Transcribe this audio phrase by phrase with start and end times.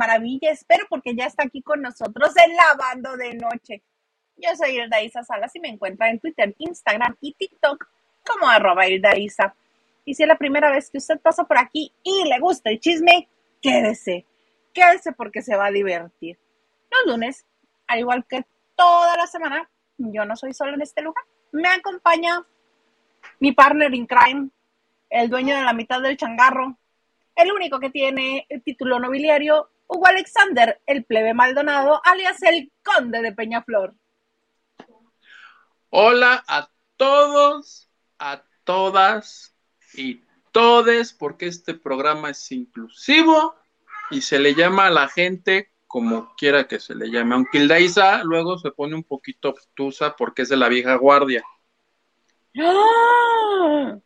[0.00, 3.82] maravilla, espero porque ya está aquí con nosotros en Lavando de Noche.
[4.38, 7.86] Yo soy Hilda Isa Salas y me encuentra en Twitter, Instagram y TikTok
[8.26, 8.88] como arroba.
[8.88, 12.80] Y si es la primera vez que usted pasa por aquí y le gusta el
[12.80, 13.28] chisme,
[13.60, 14.24] quédese,
[14.72, 16.38] quédese porque se va a divertir.
[16.90, 17.44] Los lunes,
[17.86, 18.46] al igual que
[18.76, 21.24] toda la semana, yo no soy solo en este lugar.
[21.52, 22.42] Me acompaña
[23.38, 24.48] mi partner in crime,
[25.10, 26.78] el dueño de la mitad del changarro,
[27.36, 33.22] el único que tiene el título nobiliario, Hugo Alexander, el plebe Maldonado, alias el conde
[33.22, 33.92] de Peñaflor.
[35.90, 39.52] Hola a todos, a todas
[39.92, 43.56] y todes, porque este programa es inclusivo
[44.12, 47.34] y se le llama a la gente como quiera que se le llame.
[47.34, 51.42] Aunque Ildaisa luego se pone un poquito obtusa porque es de la vieja guardia.
[52.60, 53.98] ¡Ah!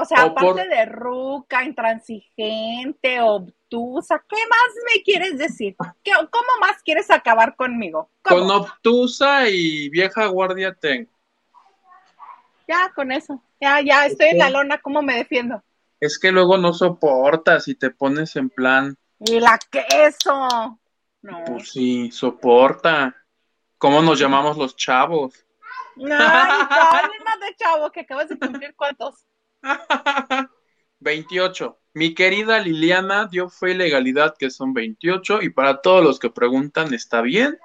[0.00, 5.74] O sea, aparte de ruca, intransigente, obtusa, ¿qué más me quieres decir?
[6.04, 8.08] ¿Qué, ¿Cómo más quieres acabar conmigo?
[8.22, 11.10] Con obtusa y vieja guardia tengo.
[12.68, 13.42] Ya, con eso.
[13.60, 15.64] Ya, ya, estoy en la lona, ¿cómo me defiendo?
[15.98, 18.96] Es que luego no soportas y te pones en plan.
[19.18, 20.78] Y la queso.
[21.22, 21.44] No.
[21.44, 23.16] Pues sí, soporta.
[23.78, 25.44] ¿Cómo nos llamamos los chavos?
[25.96, 26.06] Ay,
[27.24, 29.24] más de chavo que acabas de cumplir cuántos.
[31.00, 31.78] 28.
[31.94, 36.30] Mi querida Liliana dio fe y legalidad que son 28 y para todos los que
[36.30, 37.58] preguntan, ¿está bien?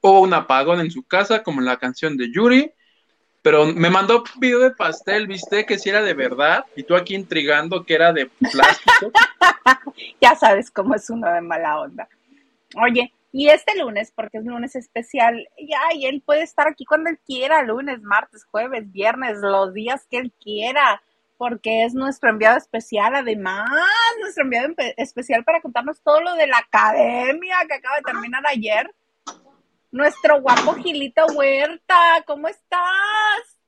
[0.00, 2.72] Hubo un apagón en su casa como en la canción de Yuri,
[3.40, 6.96] pero me mandó un video de pastel, viste que si era de verdad y tú
[6.96, 9.12] aquí intrigando que era de plástico.
[10.20, 12.08] ya sabes cómo es uno de mala onda.
[12.82, 17.18] Oye, y este lunes, porque es lunes especial, ya, él puede estar aquí cuando él
[17.24, 21.02] quiera, lunes, martes, jueves, viernes, los días que él quiera
[21.42, 23.68] porque es nuestro enviado especial, además,
[24.20, 28.94] nuestro enviado especial para contarnos todo lo de la academia que acaba de terminar ayer.
[29.90, 33.58] Nuestro guapo Gilito Huerta, ¿cómo estás?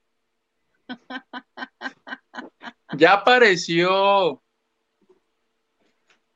[2.96, 4.40] Ya apareció.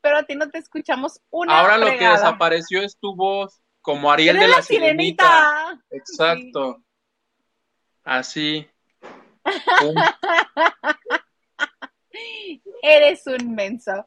[0.01, 4.11] Pero a ti no te escuchamos una Ahora lo que desapareció es tu voz, como
[4.11, 5.79] Ariel de la, sirenita.
[5.89, 6.83] Exacto.
[8.03, 8.69] Así.
[12.81, 14.05] Eres un menso.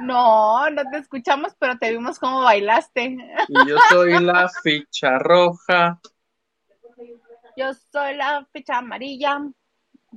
[0.00, 3.18] No, no te escuchamos, pero te vimos cómo bailaste.
[3.48, 6.00] Y yo soy la ficha roja.
[7.56, 9.40] Yo soy la ficha amarilla.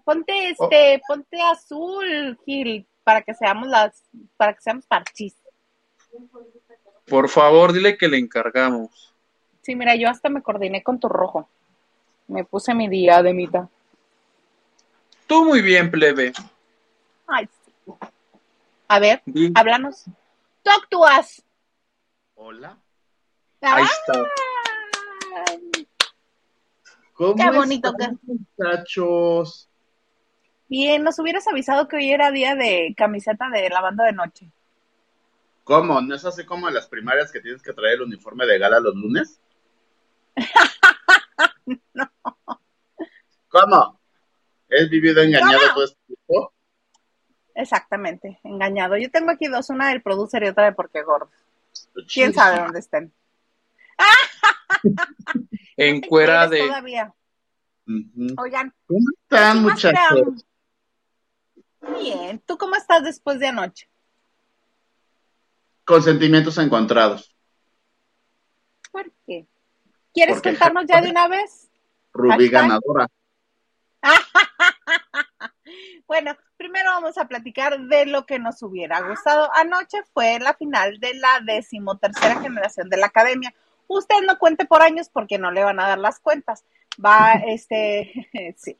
[0.05, 1.01] Ponte este, oh.
[1.07, 4.03] ponte azul, Gil, para que seamos las,
[4.37, 5.35] para que seamos parchis.
[7.05, 9.13] Por favor, dile que le encargamos.
[9.61, 11.47] Sí, mira, yo hasta me coordiné con tu rojo.
[12.27, 13.67] Me puse mi día de mitad.
[15.27, 16.33] Tú muy bien, plebe.
[17.27, 17.93] Ay, sí.
[18.87, 19.21] A ver,
[19.55, 20.05] háblanos.
[20.61, 21.43] Talk to us.
[22.35, 22.77] Hola.
[23.61, 24.27] Ahí está.
[27.13, 29.69] ¿Cómo Qué bonito que muchachos.
[30.67, 34.51] Bien, nos hubieras avisado que hoy era día de camiseta de lavando de noche.
[35.63, 36.01] ¿Cómo?
[36.01, 38.79] ¿No es así como en las primarias que tienes que traer el uniforme de gala
[38.79, 39.39] los lunes?
[41.93, 42.11] no.
[43.47, 43.99] ¿Cómo?
[44.73, 46.53] ¿Es vivido engañado todo este tiempo?
[47.55, 48.97] Exactamente, engañado.
[48.97, 51.29] Yo tengo aquí dos, una del producer y otra de Porque Gordo.
[52.11, 53.13] ¿Quién sabe dónde estén?
[55.77, 56.59] en cuera de...
[56.59, 57.13] Todavía.
[58.37, 58.73] Oigan.
[58.87, 60.45] ¿Cómo están, muchachos?
[61.99, 63.87] Bien, ¿tú cómo estás después de anoche?
[65.85, 67.35] Con sentimientos encontrados.
[68.91, 69.45] ¿Por qué?
[70.13, 71.69] ¿Quieres contarnos ya de una vez?
[72.13, 73.07] Rubí ganadora.
[76.07, 79.49] bueno, primero vamos a platicar de lo que nos hubiera gustado.
[79.55, 83.53] Anoche fue la final de la decimotercera generación de la academia.
[83.87, 86.63] Usted no cuente por años porque no le van a dar las cuentas.
[87.03, 88.11] Va, este,
[88.57, 88.77] sí,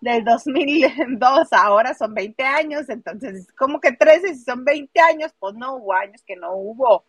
[0.00, 5.54] del 2002 ahora son 20 años, entonces, como que 13 si son 20 años, pues
[5.54, 7.04] no hubo años que no hubo,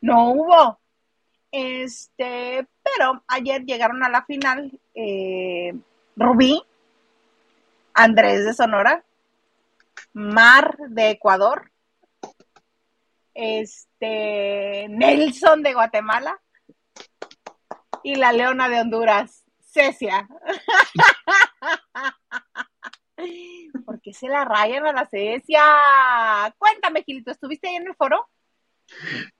[0.00, 0.78] no hubo.
[1.52, 5.72] Este, pero ayer llegaron a la final eh,
[6.16, 6.62] Rubí,
[7.98, 9.02] Andrés de Sonora,
[10.12, 11.72] Mar de Ecuador,
[13.32, 16.38] este Nelson de Guatemala
[18.02, 20.28] y la Leona de Honduras, Cecia.
[23.86, 25.64] ¿Por qué se la rayan a la Cecia?
[26.58, 28.28] Cuéntame, Gilito, ¿estuviste ahí en el foro?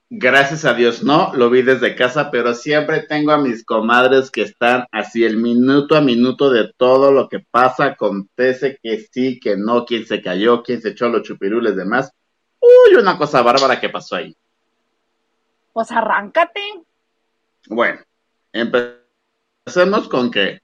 [0.09, 4.41] Gracias a Dios no, lo vi desde casa, pero siempre tengo a mis comadres que
[4.43, 9.57] están así el minuto a minuto de todo lo que pasa, acontece que sí, que
[9.57, 12.13] no, quién se cayó, quién se echó los chupirules, demás.
[12.61, 14.33] Uy, una cosa bárbara que pasó ahí.
[15.73, 16.61] Pues arráncate.
[17.67, 17.99] Bueno,
[18.53, 20.61] empecemos con que,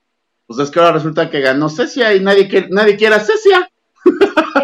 [0.47, 3.69] pues es que ahora resulta que ganó Cecia y nadie, quiere, nadie quiere a Cecia.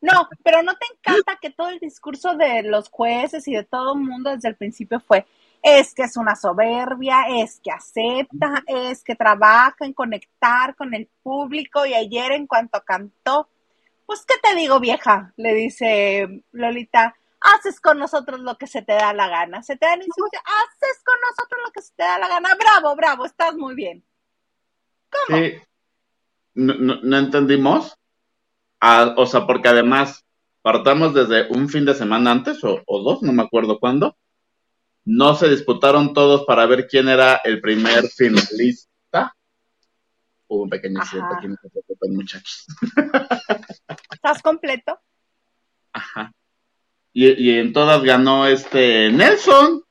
[0.00, 3.94] No, pero no te encanta que todo el discurso de los jueces y de todo
[3.94, 5.26] el mundo desde el principio fue,
[5.60, 11.08] es que es una soberbia, es que acepta, es que trabaja en conectar con el
[11.22, 13.48] público y ayer en cuanto cantó,
[14.06, 18.92] pues qué te digo vieja, le dice Lolita, haces con nosotros lo que se te
[18.92, 22.18] da la gana, se te dan instrucciones, haces con nosotros lo que se te da
[22.20, 24.04] la gana, bravo, bravo, estás muy bien.
[25.10, 25.38] ¿Cómo?
[25.38, 25.54] Sí.
[26.54, 27.97] No, no- no entendimos.
[28.80, 30.24] Ah, o sea, porque además
[30.62, 34.16] partamos desde un fin de semana antes o, o dos, no me acuerdo cuándo.
[35.04, 39.34] No se disputaron todos para ver quién era el primer finalista.
[40.46, 41.48] Hubo un pequeño accidente aquí,
[42.08, 42.66] muchachos.
[44.12, 44.98] ¿Estás completo?
[45.92, 46.32] Ajá.
[47.12, 49.82] Y, y en todas ganó este Nelson.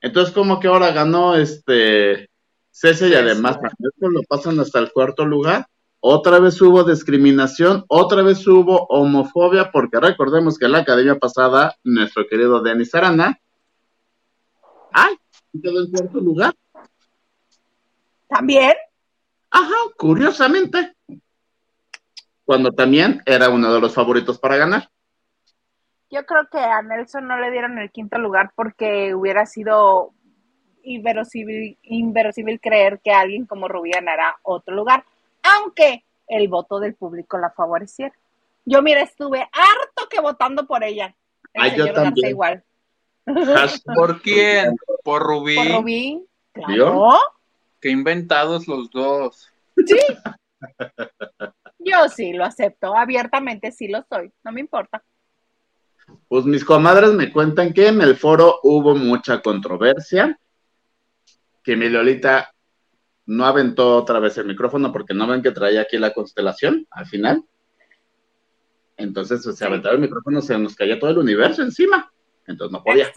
[0.00, 2.30] Entonces, como que ahora ganó este
[2.70, 3.58] Cese y además
[3.98, 5.66] lo pasan hasta el cuarto lugar.
[6.00, 11.76] Otra vez hubo discriminación, otra vez hubo homofobia, porque recordemos que en la academia pasada,
[11.82, 13.40] nuestro querido Denis Arana,
[14.92, 15.16] ay,
[15.60, 16.54] quedó en cuarto lugar.
[18.28, 18.74] ¿También?
[19.50, 20.94] Ajá, curiosamente.
[22.44, 24.88] Cuando también era uno de los favoritos para ganar.
[26.10, 30.14] Yo creo que a Nelson no le dieron el quinto lugar porque hubiera sido
[30.82, 35.04] inverosímil, inverosímil creer que alguien como Rubí ganara otro lugar,
[35.56, 38.14] aunque el voto del público la favoreciera.
[38.64, 41.14] Yo, mira, estuve harto que votando por ella.
[41.54, 42.30] El Ay, yo señor Garza también.
[42.30, 42.64] igual.
[43.94, 44.76] ¿Por quién?
[45.02, 45.56] Por Rubí.
[45.56, 47.18] Por Rubí, claro.
[47.80, 49.50] Que inventados los dos.
[51.78, 55.02] Yo sí lo acepto, abiertamente sí lo soy, no me importa.
[56.26, 60.38] Pues mis comadres me cuentan que en el foro hubo mucha controversia,
[61.62, 62.52] que mi Lolita
[63.28, 67.04] no aventó otra vez el micrófono porque no ven que traía aquí la constelación al
[67.04, 67.44] final.
[68.96, 72.10] Entonces, pues, se aventaba el micrófono, se nos caía todo el universo encima.
[72.46, 73.12] Entonces no podía.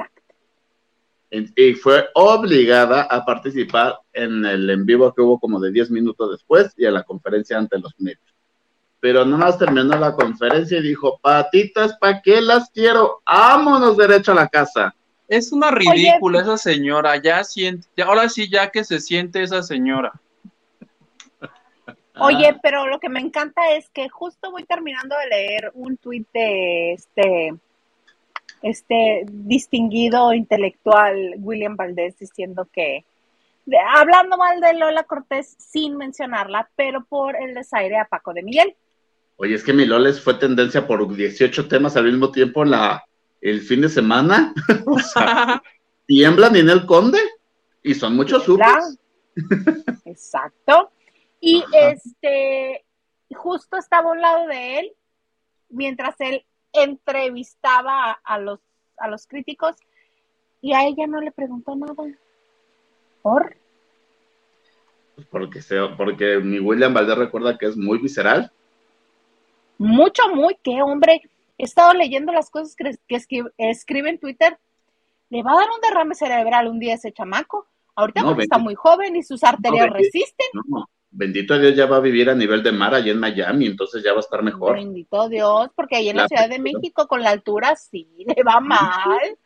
[1.56, 6.32] Y fue obligada a participar en el en vivo que hubo como de 10 minutos
[6.32, 8.36] después y a la conferencia ante los medios.
[9.00, 13.22] Pero nomás terminó la conferencia y dijo, patitas, ¿para qué las quiero?
[13.26, 14.94] Vámonos derecho a la casa.
[15.32, 17.16] Es una ridícula esa señora.
[17.16, 20.12] Ya siente, ahora sí, ya que se siente esa señora.
[22.20, 25.96] Oye, Ah, pero lo que me encanta es que justo voy terminando de leer un
[25.96, 27.54] tuit de este,
[28.62, 33.06] este distinguido intelectual William Valdés diciendo que,
[33.66, 38.44] de- hablando mal de Lola Cortés sin mencionarla, pero por el desaire a Paco de
[38.44, 38.76] Miguel.
[39.38, 43.06] Oye, es que mi Loles fue tendencia por 18 temas al mismo tiempo la,
[43.42, 44.54] el fin de semana.
[44.86, 45.62] o sea,
[46.06, 47.20] tiemblan en el conde
[47.84, 48.98] y son muchos supers.
[50.06, 50.92] Exacto.
[51.40, 51.92] Y Ajá.
[51.92, 52.86] este,
[53.34, 54.92] justo estaba a un lado de él,
[55.70, 58.60] mientras él entrevistaba a, a los,
[58.98, 59.76] a los críticos,
[60.62, 61.96] y a ella no le preguntó nada.
[63.22, 63.56] ¿Por?
[65.30, 68.52] Porque, se, porque mi William Valdés recuerda que es muy visceral.
[69.78, 71.22] Mucho, muy, qué hombre.
[71.62, 74.58] He estado leyendo las cosas que, que escri- escribe en Twitter.
[75.30, 77.68] Le va a dar un derrame cerebral un día a ese chamaco.
[77.96, 79.98] Ahorita No, porque está muy joven y sus arterias bendito.
[79.98, 80.48] resisten.
[80.54, 84.02] No, bendito Dios, ya va a vivir a nivel de mar allá en Miami, entonces
[84.04, 84.76] ya va a estar mejor.
[84.76, 86.58] Bendito Dios, porque ahí en la La Ciudad de.
[86.60, 89.38] México con la altura sí le va mal.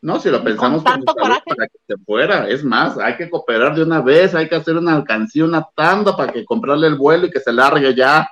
[0.00, 1.42] No, si lo pensamos con tanto coraje.
[1.46, 2.48] para que se fuera.
[2.48, 6.16] Es más, hay que cooperar de una vez, hay que hacer una alcancía, una tanda
[6.16, 8.28] para que comprarle el vuelo y que se largue ya.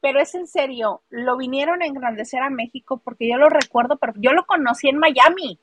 [0.00, 4.12] Pero es en serio, lo vinieron a engrandecer a México porque yo lo recuerdo, pero
[4.16, 5.58] yo lo conocí en Miami.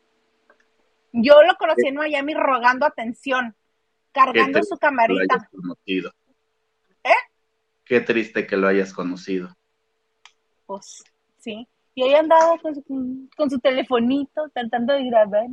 [1.13, 3.55] Yo lo conocí en Miami rogando atención,
[4.11, 5.49] cargando su camarita.
[5.49, 6.11] conocido.
[7.03, 7.09] ¿Eh?
[7.85, 9.55] Qué triste que lo hayas conocido.
[10.65, 11.03] Pues
[11.37, 11.65] sí.
[11.93, 15.47] Y ahí andaba con su, con su telefonito tratando de grabar.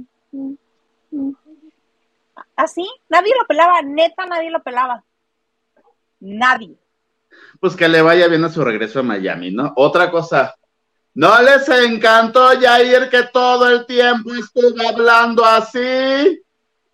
[2.57, 5.05] Así, nadie lo pelaba, neta, nadie lo pelaba.
[6.19, 6.82] Nadie.
[7.61, 9.73] Pues que le vaya bien a su regreso a Miami, ¿no?
[9.77, 10.55] Otra cosa.
[11.15, 16.43] ¿No les encantó Jair que todo el tiempo estuvo hablando así?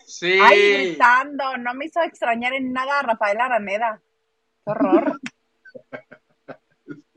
[0.04, 0.38] Sí.
[0.42, 4.00] Ay, gritando, no me hizo extrañar en nada a Rafael Araneda.
[4.64, 5.20] Qué horror.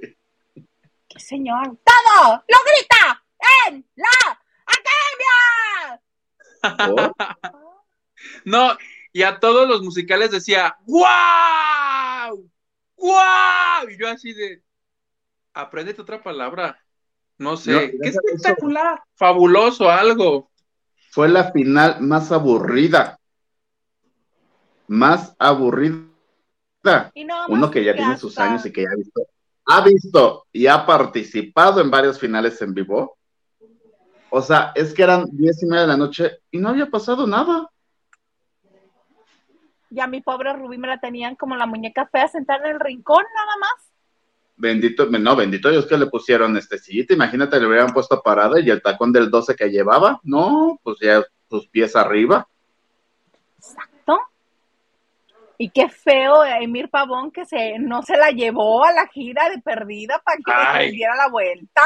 [1.07, 1.77] Qué señor.
[1.83, 2.43] ¡Todo!
[2.47, 3.21] ¡Lo grita!
[3.67, 4.09] en la
[6.63, 7.31] academia.
[8.45, 8.77] no,
[9.11, 12.50] y a todos los musicales decía, ¡Guau!
[13.01, 13.89] ¡Guau!
[13.89, 14.61] Y yo así de,
[15.53, 16.79] aprendete otra palabra.
[17.39, 20.51] No sé, qué espectacular, fabuloso, algo.
[21.09, 23.19] Fue la final más aburrida.
[24.87, 26.05] Más aburrida.
[27.47, 29.21] Uno que ya tiene sus años y que ya ha visto,
[29.65, 33.17] ha visto y ha participado en varios finales en vivo.
[34.29, 37.25] O sea, es que eran diez y media de la noche y no había pasado
[37.25, 37.67] nada.
[39.91, 43.23] Ya mi pobre Rubí me la tenían como la muñeca fea sentada en el rincón,
[43.35, 43.91] nada más.
[44.55, 48.69] Bendito, no, bendito Dios que le pusieron este sillita, imagínate, le hubieran puesto parada y
[48.69, 52.47] el tacón del 12 que llevaba, no, pues ya sus pies arriba.
[53.57, 54.19] Exacto.
[55.57, 59.59] Y qué feo Emir Pavón que se, no se la llevó a la gira de
[59.61, 61.81] perdida para que le diera la vuelta.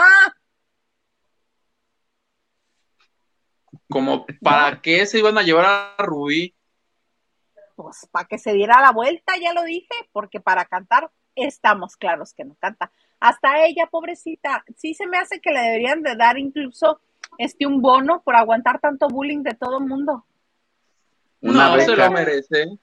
[3.90, 6.54] Como, ¿para qué se iban a llevar a Rubí?
[7.76, 12.34] Pues para que se diera la vuelta, ya lo dije, porque para cantar estamos claros
[12.34, 12.92] que no canta.
[13.20, 17.00] Hasta ella, pobrecita, sí se me hace que le deberían de dar incluso
[17.38, 20.26] este un bono por aguantar tanto bullying de todo el mundo.
[21.42, 22.78] no, se lo merece.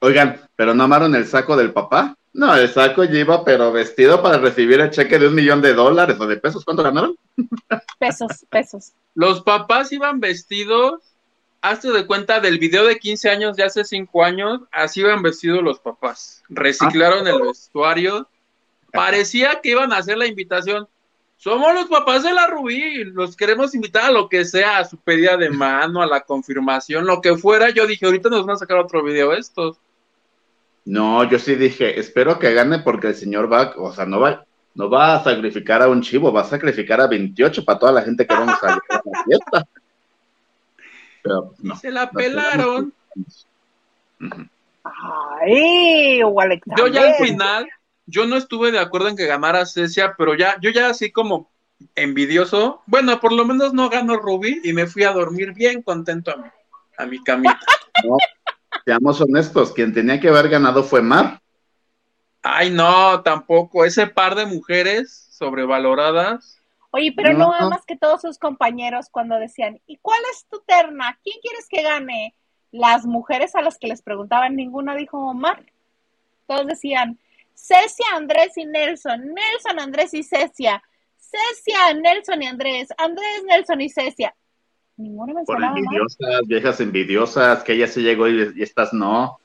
[0.00, 2.16] Oigan, ¿pero no amaron el saco del papá?
[2.32, 6.18] No, el saco lleva, pero vestido para recibir el cheque de un millón de dólares
[6.18, 6.64] o de pesos.
[6.64, 7.14] ¿Cuánto ganaron?
[7.98, 8.92] Pesos, pesos.
[9.14, 11.11] Los papás iban vestidos
[11.62, 15.62] hazte de cuenta del video de 15 años de hace 5 años, así iban vestidos
[15.62, 16.42] los papás.
[16.48, 18.28] Reciclaron el vestuario.
[18.92, 20.86] Parecía que iban a hacer la invitación.
[21.36, 24.96] Somos los papás de la Rubí, los queremos invitar a lo que sea, a su
[24.98, 27.70] pedida de mano, a la confirmación, lo que fuera.
[27.70, 29.78] Yo dije, ahorita nos van a sacar otro video estos.
[30.84, 34.44] No, yo sí dije, espero que gane porque el señor va, o sea, no va,
[34.74, 38.02] no va a sacrificar a un chivo, va a sacrificar a 28 para toda la
[38.02, 38.80] gente que vamos a la
[39.24, 39.68] fiesta.
[41.80, 42.92] Se la pelaron.
[44.84, 46.20] Ay,
[46.76, 47.68] Yo ya al final,
[48.06, 51.50] yo no estuve de acuerdo en que ganara Cecia, pero ya, yo ya así como
[51.94, 56.32] envidioso, bueno, por lo menos no ganó Ruby y me fui a dormir bien contento
[56.32, 56.48] a mi,
[56.98, 57.60] a mi camita.
[58.04, 58.16] No,
[58.86, 61.42] seamos honestos, quien tenía que haber ganado fue Mar.
[62.42, 63.84] Ay, no, tampoco.
[63.84, 66.61] Ese par de mujeres sobrevaloradas
[66.94, 70.60] Oye, pero no, no más que todos sus compañeros cuando decían, ¿y cuál es tu
[70.66, 71.18] terna?
[71.22, 72.34] ¿Quién quieres que gane?
[72.70, 75.64] Las mujeres a las que les preguntaban, ninguna dijo Omar.
[76.46, 77.18] Todos decían,
[77.54, 80.82] Cecia, Andrés y Nelson, Nelson, Andrés y Cecia,
[81.16, 84.34] Cecia, Nelson y Andrés, Andrés, Nelson y Cecia.
[84.98, 89.38] Ninguna mencionaba Por envidiosas, viejas envidiosas, que ella se llegó y, y estas no.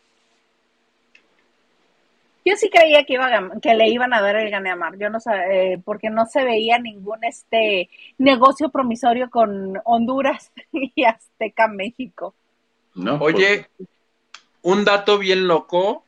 [2.48, 5.10] Yo sí creía que, iba que le iban a dar el gane a Mar, yo
[5.10, 11.68] no sé, eh, porque no se veía ningún este negocio promisorio con Honduras y Azteca
[11.68, 12.34] México.
[12.96, 13.68] No, Oye,
[14.62, 16.06] un dato bien loco,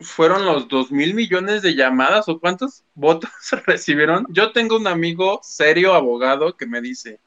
[0.00, 3.30] fueron los dos mil millones de llamadas o cuántos votos
[3.66, 4.26] recibieron.
[4.30, 7.20] Yo tengo un amigo serio abogado que me dice,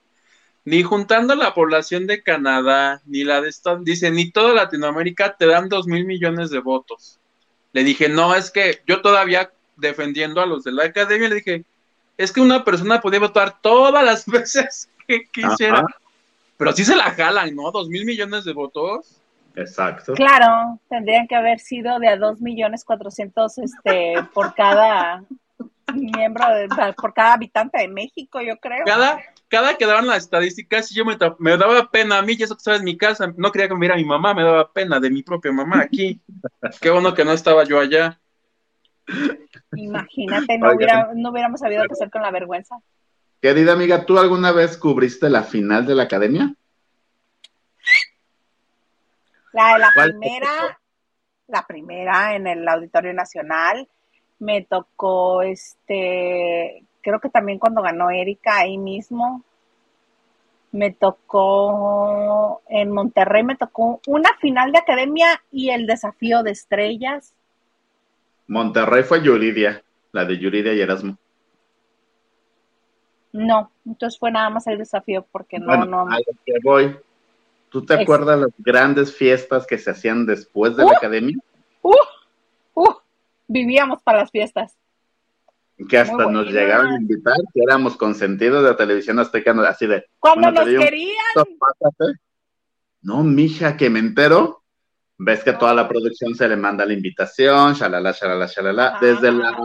[0.65, 5.45] ni juntando la población de Canadá, ni la de Estados dice, ni toda Latinoamérica te
[5.45, 7.21] dan dos mil millones de votos
[7.73, 11.65] le dije, no, es que yo todavía defendiendo a los de la academia, le dije,
[12.17, 15.85] es que una persona podía votar todas las veces que quisiera,
[16.57, 17.71] pero sí se la jalan, ¿no?
[17.71, 19.19] Dos mil millones de votos.
[19.55, 20.13] Exacto.
[20.13, 25.23] Claro, tendrían que haber sido de a dos millones cuatrocientos este, por cada
[25.93, 26.45] miembro,
[26.97, 28.83] por cada habitante de México, yo creo.
[28.85, 29.19] Cada,
[29.53, 32.57] cada que daban las estadísticas, yo me, me, daba pena a mí, y eso que
[32.57, 35.11] estaba en mi casa, no quería que me viera mi mamá, me daba pena de
[35.11, 36.19] mi propia mamá aquí.
[36.81, 38.19] Qué bueno que no estaba yo allá.
[39.75, 42.79] Imagínate, no, hubiera, no hubiéramos sabido qué hacer con la vergüenza.
[43.39, 46.55] Querida amiga, ¿tú alguna vez cubriste la final de la academia?
[49.51, 50.79] La de la primera,
[51.47, 53.87] la primera en el Auditorio Nacional.
[54.39, 59.43] Me tocó este creo que también cuando ganó Erika ahí mismo,
[60.71, 67.35] me tocó en Monterrey, me tocó una final de academia y el desafío de estrellas.
[68.47, 71.17] Monterrey fue Yuridia, la de Yuridia y Erasmo.
[73.33, 76.01] No, entonces fue nada más el desafío porque no, no.
[76.01, 76.97] A lo que voy.
[77.69, 81.35] ¿Tú te acuerdas las grandes fiestas que se hacían después de la uh, academia?
[81.81, 81.93] Uh,
[82.75, 82.93] uh,
[83.47, 84.77] vivíamos para las fiestas
[85.89, 90.05] que hasta nos llegaron a invitar, que éramos consentidos de la televisión azteca, así de...
[90.19, 91.15] Cuando nos querían.
[93.01, 94.63] No, mija, que me entero,
[95.17, 99.57] ves que toda la producción se le manda la invitación, shalala, shalala, shalala, desde la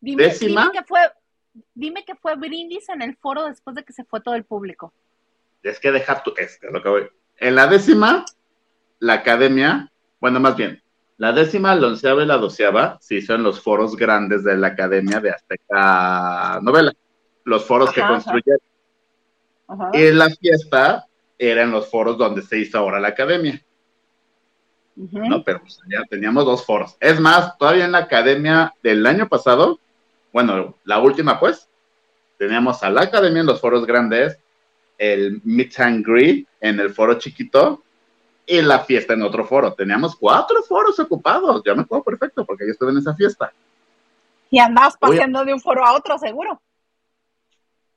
[0.00, 0.62] décima...
[0.62, 1.00] Dime que fue,
[1.74, 4.92] dime que fue brindis en el foro después de que se fue todo el público.
[5.62, 7.08] Es que deja tu, es que es lo que voy.
[7.38, 8.24] En la décima,
[8.98, 10.82] la academia, bueno, más bien,
[11.18, 15.18] la décima, la onceava y la doceava sí son los foros grandes de la academia
[15.20, 16.92] de Azteca Novela,
[17.44, 18.60] los foros que Ajá, construyeron.
[19.68, 19.90] Ajá.
[19.94, 21.06] Y la fiesta
[21.38, 23.62] eran los foros donde se hizo ahora la academia.
[24.96, 25.42] ¿no?
[25.42, 26.96] Pero pues, ya teníamos dos foros.
[27.00, 29.78] Es más, todavía en la academia del año pasado,
[30.32, 31.68] bueno, la última pues,
[32.38, 34.38] teníamos a la academia en los foros grandes,
[34.98, 37.82] el Meet and Greet en el foro chiquito
[38.46, 39.74] y la fiesta en otro foro.
[39.74, 43.52] Teníamos cuatro foros ocupados, ya me acuerdo perfecto porque yo estuve en esa fiesta.
[44.50, 45.16] Y andabas Oye.
[45.18, 46.60] paseando de un foro a otro, seguro.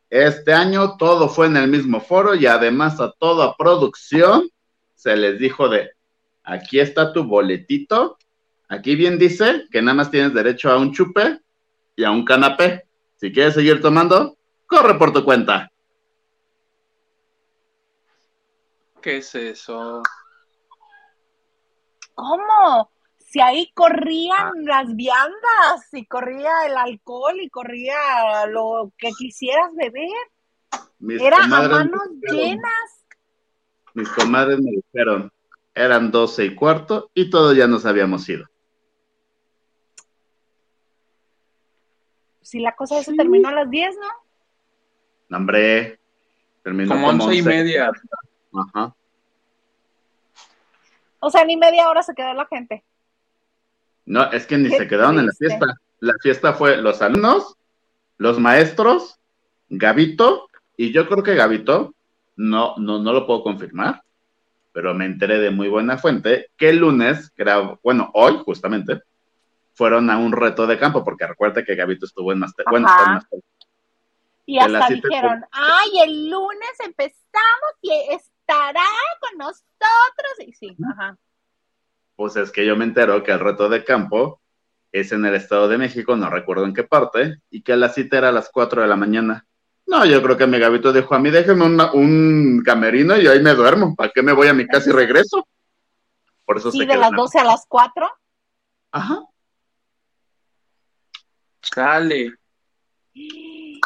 [0.09, 4.49] Este año todo fue en el mismo foro y además a toda producción
[4.95, 5.91] se les dijo de,
[6.43, 8.17] aquí está tu boletito,
[8.67, 11.39] aquí bien dice que nada más tienes derecho a un chupe
[11.95, 12.85] y a un canapé.
[13.17, 15.71] Si quieres seguir tomando, corre por tu cuenta.
[19.01, 20.01] ¿Qué es eso?
[22.19, 22.91] ¿Cómo?
[23.17, 30.09] Si ahí corrían las viandas, y corría el alcohol, y corría lo que quisieras beber.
[30.99, 33.05] Mis Era a manos llenas.
[33.93, 35.31] Mis comadres me dijeron,
[35.73, 38.45] eran doce y cuarto y todos ya nos habíamos ido.
[42.41, 44.07] Si la cosa se terminó a las 10, ¿no?
[45.29, 45.99] No, Hombre,
[46.63, 47.91] terminó Como once y media.
[48.53, 48.93] Ajá.
[51.19, 52.83] O sea, ni media hora se quedó la gente.
[54.05, 55.65] No, es que ni se quedaron en la fiesta.
[55.99, 57.55] La fiesta fue los alumnos,
[58.17, 59.19] los maestros,
[59.69, 61.93] Gabito, y yo creo que Gabito,
[62.37, 64.01] no, no, no lo puedo confirmar,
[64.71, 69.01] pero me enteré de muy buena fuente que el lunes, que era, bueno, hoy justamente,
[69.73, 72.97] fueron a un reto de campo, porque recuerda que Gabito estuvo en Master, bueno, Ajá.
[72.97, 73.39] está en Master-
[74.45, 77.91] Y hasta dijeron, ay, el lunes empezamos y
[78.49, 78.85] estará
[79.19, 79.67] con nosotros.
[80.45, 81.17] Y sí, ajá.
[82.15, 84.41] pues es que yo me entero que el reto de campo
[84.91, 88.17] es en el Estado de México, no recuerdo en qué parte, y que la cita
[88.17, 89.45] era a las 4 de la mañana.
[89.85, 93.39] No, yo creo que mi Gabito dijo a mí, déjeme una- un camerino y ahí
[93.41, 93.95] me duermo.
[93.95, 95.47] ¿Para qué me voy a mi casa y regreso?
[96.45, 98.09] Por eso Sí, de las en- 12 a las 4.
[98.91, 99.19] Ajá.
[101.61, 102.33] Sale.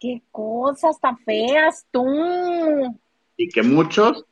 [0.00, 2.04] Qué cosas tan feas tú.
[3.38, 4.26] Y que muchos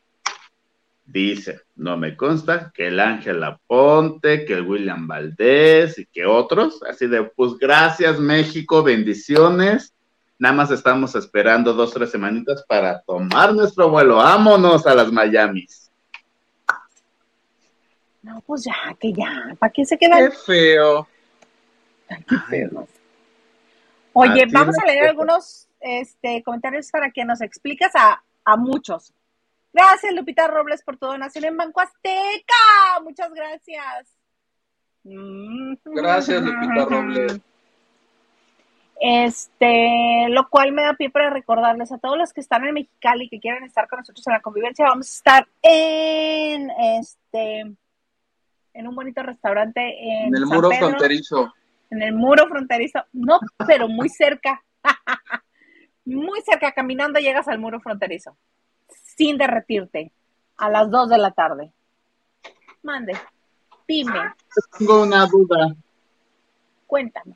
[1.07, 6.83] dicen, no me consta, que el Ángel Aponte, que el William Valdés y que otros,
[6.83, 9.95] así de, pues gracias México, bendiciones.
[10.39, 14.17] Nada más estamos esperando dos, tres semanitas para tomar nuestro vuelo.
[14.17, 15.91] Vámonos a las Miamis.
[18.23, 19.55] No, pues ya, que ya.
[19.59, 20.29] ¿Para qué se quedan?
[20.29, 21.09] Qué feo.
[22.29, 22.89] Qué feos.
[24.13, 29.13] Oye, Así vamos a leer algunos este, comentarios para que nos expliques a, a muchos.
[29.73, 33.01] Gracias, Lupita Robles, por tu donación en Banco Azteca.
[33.03, 34.09] Muchas gracias.
[35.05, 35.75] Mm.
[35.85, 37.41] Gracias, Lupita Robles.
[38.99, 43.25] Este, lo cual me da pie para recordarles a todos los que están en Mexicali
[43.25, 47.77] y que quieren estar con nosotros en la convivencia, vamos a estar en este
[48.73, 51.55] en un bonito restaurante en, En el San muro Pedro, fronterizo.
[51.91, 54.63] en el muro fronterizo, no, pero muy cerca,
[56.15, 58.37] muy cerca, caminando llegas al muro fronterizo,
[59.17, 60.13] sin derretirte,
[60.57, 61.73] a las 2 de la tarde.
[62.83, 63.17] Mande,
[63.87, 64.33] dime,
[64.79, 65.75] Tengo una duda.
[66.87, 67.35] cuéntame.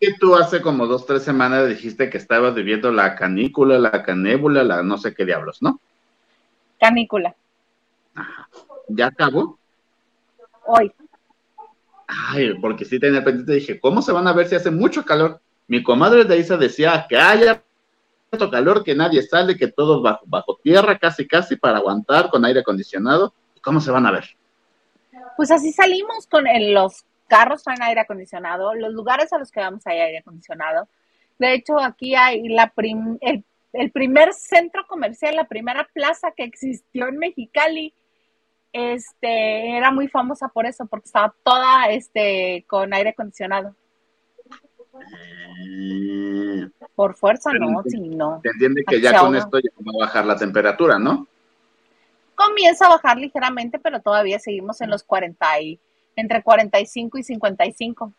[0.00, 4.64] Que tú hace como dos, tres semanas dijiste que estabas viviendo la canícula, la canébula,
[4.64, 5.78] la no sé qué diablos, ¿no?
[6.80, 7.36] Canícula,
[8.88, 9.58] ¿Ya acabó?
[10.66, 10.92] hoy.
[12.08, 15.40] Ay, porque sí tenía pendiente, dije, ¿cómo se van a ver si hace mucho calor?
[15.66, 17.62] Mi comadre de Isa decía que haya
[18.30, 22.44] tanto calor que nadie sale, que todos bajo, bajo tierra, casi, casi, para aguantar con
[22.44, 23.34] aire acondicionado.
[23.62, 24.24] ¿Cómo se van a ver?
[25.36, 29.60] Pues así salimos con el- los carros traen aire acondicionado, los lugares a los que
[29.60, 30.88] vamos hay aire acondicionado.
[31.38, 32.72] De hecho, aquí hay la
[33.20, 37.94] el, el primer centro comercial, la primera plaza que existió en Mexicali.
[38.72, 43.74] Este, era muy famosa por eso, porque estaba toda este con aire acondicionado.
[44.94, 48.40] Eh, Por fuerza, no, sí, no.
[48.42, 51.26] Se entiende que ya con esto ya va a bajar la temperatura, ¿no?
[52.34, 55.80] Comienza a bajar ligeramente, pero todavía seguimos en los 40 y
[56.16, 58.12] entre 45 y 55.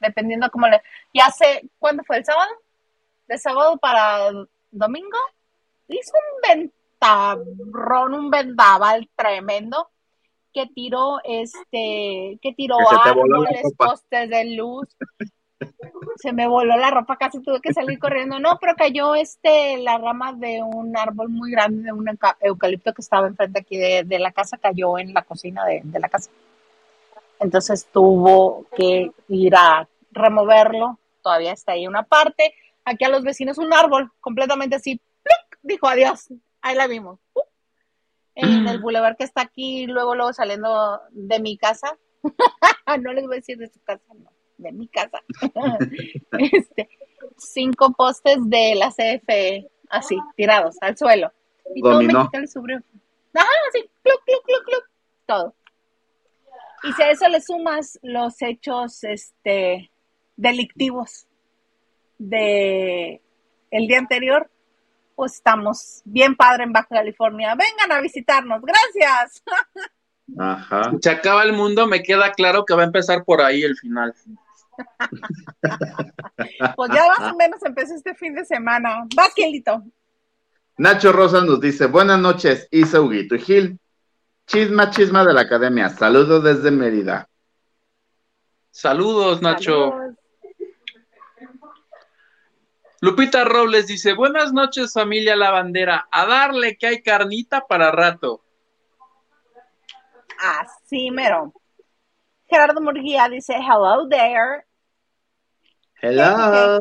[0.00, 0.82] Dependiendo cómo le...
[1.14, 2.50] Ya sé, ¿cuándo fue el sábado?
[3.26, 4.30] De sábado para
[4.70, 5.18] domingo.
[5.88, 6.64] Hizo un
[7.00, 9.88] ventarrón, un vendaval tremendo
[10.52, 14.88] que tiró este, que tiró te árboles, postes de luz.
[16.16, 18.38] Se me voló la ropa, casi tuve que salir corriendo.
[18.38, 22.92] No, pero cayó este, la rama de un árbol muy grande, de un euca- eucalipto
[22.92, 26.30] que estaba enfrente aquí de, de la casa, cayó en la cocina de, la casa.
[27.40, 30.98] Entonces tuvo que ir a removerlo.
[31.22, 32.54] Todavía está ahí una parte.
[32.84, 35.00] Aquí a los vecinos un árbol completamente así.
[35.62, 36.28] Dijo adiós.
[36.62, 37.20] Ahí la vimos.
[38.34, 41.96] En el bulevar que está aquí, luego, luego saliendo de mi casa.
[43.02, 45.22] no les voy a decir de su casa, no, de mi casa.
[46.52, 46.88] este,
[47.38, 51.32] cinco postes de la CFE, así, tirados al suelo.
[51.74, 52.20] Y todo Dominó.
[52.20, 52.82] Mexicali sufrió.
[53.34, 54.84] Ajá, así, clup, clup, clup, clup,
[55.26, 55.54] todo.
[56.82, 59.90] Y si a eso le sumas los hechos este,
[60.36, 61.26] delictivos
[62.18, 63.20] de
[63.70, 64.50] el día anterior,
[65.14, 67.56] pues estamos bien padre en Baja California.
[67.56, 69.42] Vengan a visitarnos, gracias.
[70.38, 70.92] Ajá.
[71.00, 74.14] Se acaba el mundo, me queda claro que va a empezar por ahí el final.
[76.76, 79.06] Pues ya más o menos empezó este fin de semana.
[79.18, 79.82] Va, Kielito.
[80.76, 83.80] Nacho Rosa nos dice, buenas noches, Isa, Huguito y Gil.
[84.46, 85.88] Chisma, chisma de la academia.
[85.88, 87.28] Saludos desde Mérida.
[88.70, 89.90] Saludos, Nacho.
[89.90, 90.18] Saludos.
[93.00, 98.42] Lupita Robles dice, buenas noches familia lavandera, a darle que hay carnita para rato.
[100.38, 101.52] Así mero.
[102.48, 104.67] Gerardo Murguía dice, hello there.
[106.00, 106.78] Hello.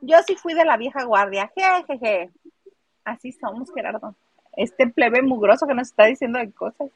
[0.00, 1.50] Yo sí fui de la vieja guardia.
[1.54, 2.30] Jejeje.
[3.04, 4.14] Así somos, Gerardo.
[4.56, 6.90] Este plebe mugroso que nos está diciendo de cosas.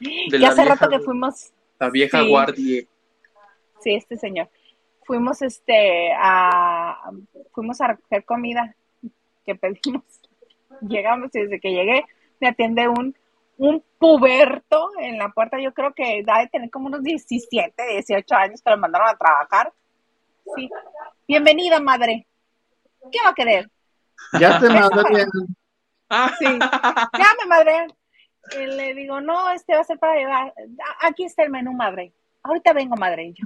[0.00, 2.28] De y hace vieja, rato que fuimos, la vieja sí.
[2.28, 2.82] guardia.
[3.80, 4.48] sí, este señor,
[5.04, 7.10] fuimos este a
[7.52, 8.76] fuimos a recoger comida
[9.44, 10.04] que pedimos.
[10.82, 12.04] Llegamos y desde que llegué
[12.40, 13.16] me atiende un
[13.58, 15.60] un puberto en la puerta.
[15.60, 19.16] Yo creo que da de tener como unos 17, 18 años que lo mandaron a
[19.16, 19.72] trabajar.
[20.56, 20.70] Sí.
[21.26, 22.26] Bienvenida, madre.
[23.12, 23.70] ¿Qué va a querer?
[24.40, 25.26] Ya te mandé.
[26.08, 26.46] Ah, Sí.
[26.46, 27.86] Llame, madre.
[28.58, 30.54] Y le digo, no, este va a ser para llevar.
[31.02, 32.12] Aquí está el menú, madre.
[32.42, 33.24] Ahorita vengo, madre.
[33.24, 33.44] Y yo,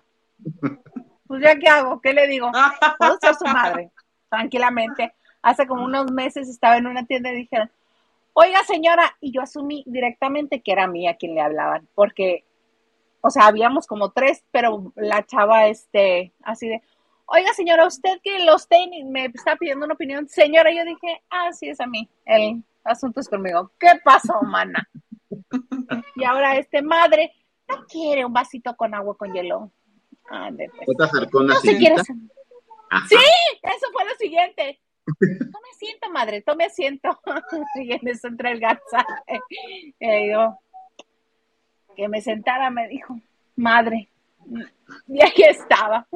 [1.27, 2.51] pues ya qué hago, ¿qué le digo?
[2.99, 3.91] Puedo ser su madre,
[4.29, 5.15] tranquilamente.
[5.41, 7.71] Hace como unos meses estaba en una tienda y dijeron,
[8.35, 12.45] oiga señora, y yo asumí directamente que era a mí a quien le hablaban, porque,
[13.21, 16.83] o sea, habíamos como tres, pero la chava, este, así de,
[17.27, 21.53] oiga señora, usted que los tenis, me está pidiendo una opinión, señora, yo dije, ah,
[21.53, 23.71] sí, es a mí, el asunto es conmigo.
[23.79, 24.87] ¿Qué pasó, mana?
[26.17, 27.33] Y ahora este madre,
[27.69, 29.71] no quiere un vasito con agua con hielo.
[30.29, 30.89] Ande, pues.
[31.33, 31.79] ¿No se.
[33.09, 33.17] Sí,
[33.63, 34.81] eso fue lo siguiente.
[35.05, 37.21] Tome asiento, madre, tome asiento.
[37.77, 39.05] y en eso entra el Garza.
[40.01, 40.33] Y
[41.95, 43.21] que me sentara, me dijo,
[43.57, 44.09] madre.
[45.09, 46.07] Y ahí estaba.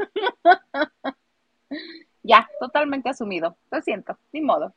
[2.23, 3.57] ya, totalmente asumido.
[3.71, 4.73] Lo siento, ni modo.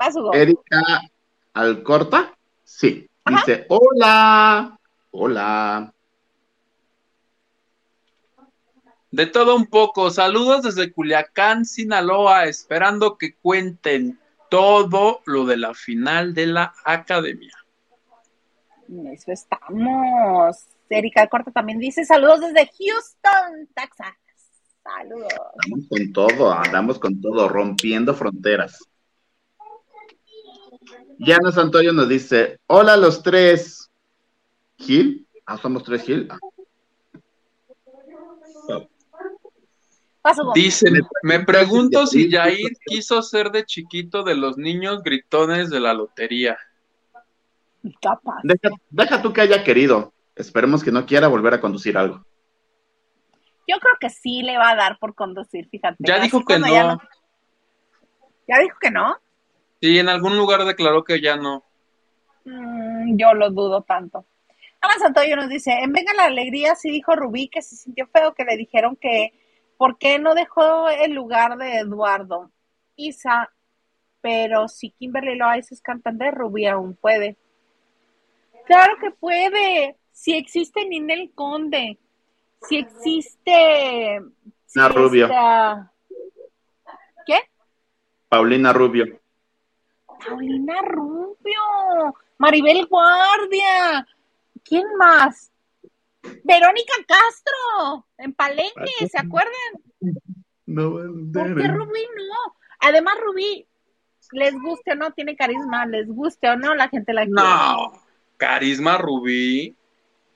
[0.00, 0.36] Va su gol.
[0.36, 1.10] Erika
[1.54, 3.08] Alcorta, sí.
[3.26, 4.78] Dice, hola,
[5.10, 5.92] hola.
[9.10, 14.18] De todo un poco, saludos desde Culiacán, Sinaloa, esperando que cuenten
[14.50, 17.54] todo lo de la final de la academia.
[18.88, 20.56] En Eso estamos.
[20.90, 24.14] Erika Corta también dice saludos desde Houston, Texas.
[24.82, 25.28] Saludos.
[25.64, 28.88] Andamos con todo, andamos con todo, rompiendo fronteras.
[31.18, 33.90] Yana Santoyo nos dice, hola los tres.
[34.78, 35.26] ¿Gil?
[35.44, 36.28] Ah, somos tres Gil.
[36.30, 36.38] Ah,
[40.22, 40.52] Paso.
[40.54, 45.94] Dicen, me pregunto si Jair quiso ser de chiquito de los niños gritones de la
[45.94, 46.58] lotería.
[48.00, 48.40] Capaz.
[48.42, 50.12] Deja, deja tú que haya querido.
[50.34, 52.24] Esperemos que no quiera volver a conducir algo.
[53.66, 55.96] Yo creo que sí le va a dar por conducir, fíjate.
[56.00, 57.00] Ya Así dijo que ya no.
[58.48, 59.16] ¿Ya dijo que no?
[59.80, 61.64] Sí, en algún lugar declaró que ya no.
[62.44, 64.24] Mm, yo lo dudo tanto.
[64.80, 68.32] Ana Santoyo nos dice, en Venga la Alegría sí dijo Rubí que se sintió feo
[68.34, 69.32] que le dijeron que
[69.78, 72.50] por qué no dejó el lugar de Eduardo.
[72.96, 73.50] Isa,
[74.20, 77.36] pero si Kimberly Loaiza es cantante, Rubí aún puede.
[78.66, 79.96] Claro que puede.
[80.12, 81.98] Si existe Ninel Conde,
[82.62, 84.20] si existe...
[84.66, 85.26] si Una Rubio.
[85.26, 85.92] está-
[87.24, 87.38] ¿Qué?
[88.28, 89.06] Paulina Rubio.
[90.26, 94.06] Paulina Rubio, Maribel Guardia,
[94.64, 95.52] ¿quién más?
[96.22, 99.52] Verónica Castro, en Palenque, ¿se acuerdan?
[100.66, 100.92] No,
[101.32, 102.54] ¿Por qué Rubí no?
[102.80, 103.66] Además, Rubí,
[104.32, 107.34] les guste o no, tiene carisma, les guste o no, la gente la quiere.
[107.40, 107.92] No,
[108.36, 109.74] carisma Rubí.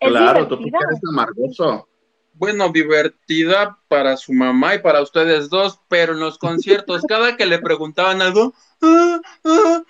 [0.00, 0.78] Es Claro, tú divertida.
[0.88, 1.88] eres amargoso.
[2.34, 7.44] Bueno, divertida para su mamá y para ustedes dos, pero en los conciertos, cada que
[7.46, 9.82] le preguntaban algo, ah, ah,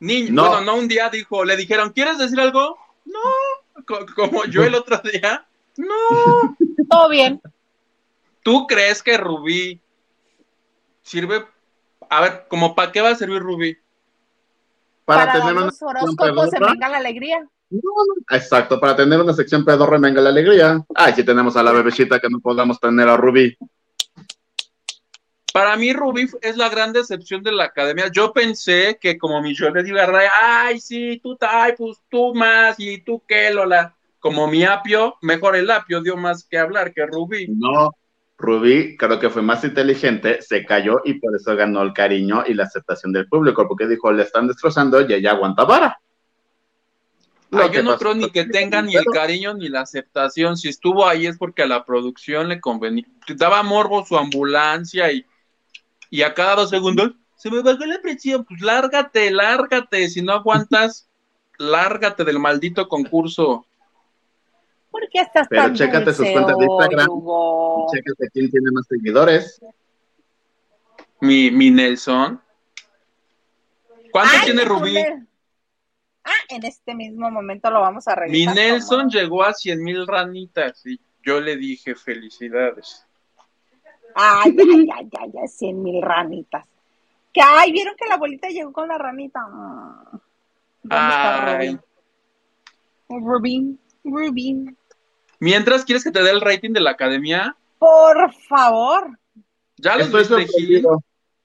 [0.00, 0.48] niño, No.
[0.48, 2.76] bueno, no un día dijo, le dijeron, ¿quieres decir algo?
[3.04, 3.20] No,
[4.14, 6.56] como yo el otro día, no.
[6.88, 7.40] Todo bien.
[8.42, 9.80] ¿Tú crees que Rubí
[11.02, 11.44] sirve?
[12.08, 13.76] A ver, ¿como para qué va a servir Rubí?
[15.04, 17.48] Para, Para, tener una los sección horóscopos se venga la alegría.
[18.30, 20.84] Exacto, para tener una sección pedorra, venga la alegría.
[20.94, 23.56] Ay, si tenemos a la bebecita que no podamos tener a Rubí.
[25.56, 28.10] Para mí, Rubí es la gran decepción de la academia.
[28.12, 31.96] Yo pensé que como mi yo le digo a Ray, ay, sí, tú, ay, pues
[32.10, 33.96] tú más, y tú qué, Lola.
[34.18, 37.46] Como mi apio, mejor el apio dio más que hablar que Rubí.
[37.48, 37.94] No,
[38.36, 42.52] Rubí creo que fue más inteligente, se cayó y por eso ganó el cariño y
[42.52, 45.98] la aceptación del público, porque dijo, le están destrozando y ella aguanta vara.
[47.50, 50.58] Que yo no creo ni que tenga ni el cariño ni la aceptación.
[50.58, 53.06] Si estuvo ahí es porque a la producción le convenía.
[53.36, 55.24] Daba morbo su ambulancia y,
[56.10, 58.44] y a cada dos segundos se me bajó la presión.
[58.44, 60.08] Pues lárgate, lárgate.
[60.08, 61.08] Si no aguantas,
[61.58, 63.66] lárgate del maldito concurso.
[64.90, 67.10] ¿Por qué estás Pero tan chécate sus cuentas de Instagram.
[67.10, 67.86] Hugo?
[67.92, 69.60] Chécate quién tiene más seguidores.
[71.20, 72.40] Mi, mi Nelson.
[74.10, 74.96] ¿Cuántos Ay, tiene Rubí?
[76.24, 78.54] Ah, en este mismo momento lo vamos a Mi revisar.
[78.54, 79.10] Nelson ¿cómo?
[79.10, 83.05] llegó a 100 mil ranitas y yo le dije felicidades.
[84.18, 86.66] Ay, ay, ay, ay, ay, cien mil ranitas.
[87.34, 89.40] Que, ay, ¿vieron que la abuelita llegó con la ranita?
[89.46, 90.10] Ah,
[90.82, 91.78] ¿Dónde está Ay.
[93.08, 93.20] Rubí?
[93.24, 94.76] Rubí, Rubí.
[95.38, 97.54] Mientras, ¿quieres que te dé el rating de la academia?
[97.78, 99.18] Por favor.
[99.76, 101.02] Ya los Estoy sorprendido.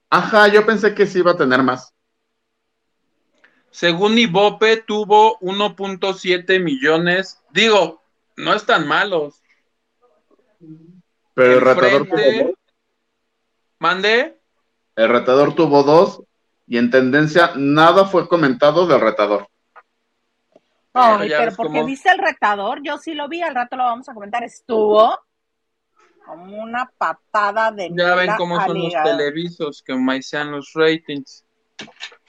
[0.08, 1.92] Ajá, yo pensé que sí iba a tener más.
[3.70, 7.38] Según Ibope, tuvo 1.7 millones.
[7.50, 8.02] Digo,
[8.36, 9.42] no están malos.
[11.34, 12.52] Pero el Enfrente- dos,
[13.82, 14.38] ¿Mande?
[14.94, 16.22] el retador tuvo dos
[16.68, 19.48] y en tendencia nada fue comentado del retador.
[20.92, 23.54] Pero Ay, ya pero ves porque cómo- viste el retador, yo sí lo vi, al
[23.56, 24.44] rato lo vamos a comentar.
[24.44, 25.18] Estuvo
[26.26, 31.44] como una patada de Ya ven cómo son los televisos que maicean los ratings.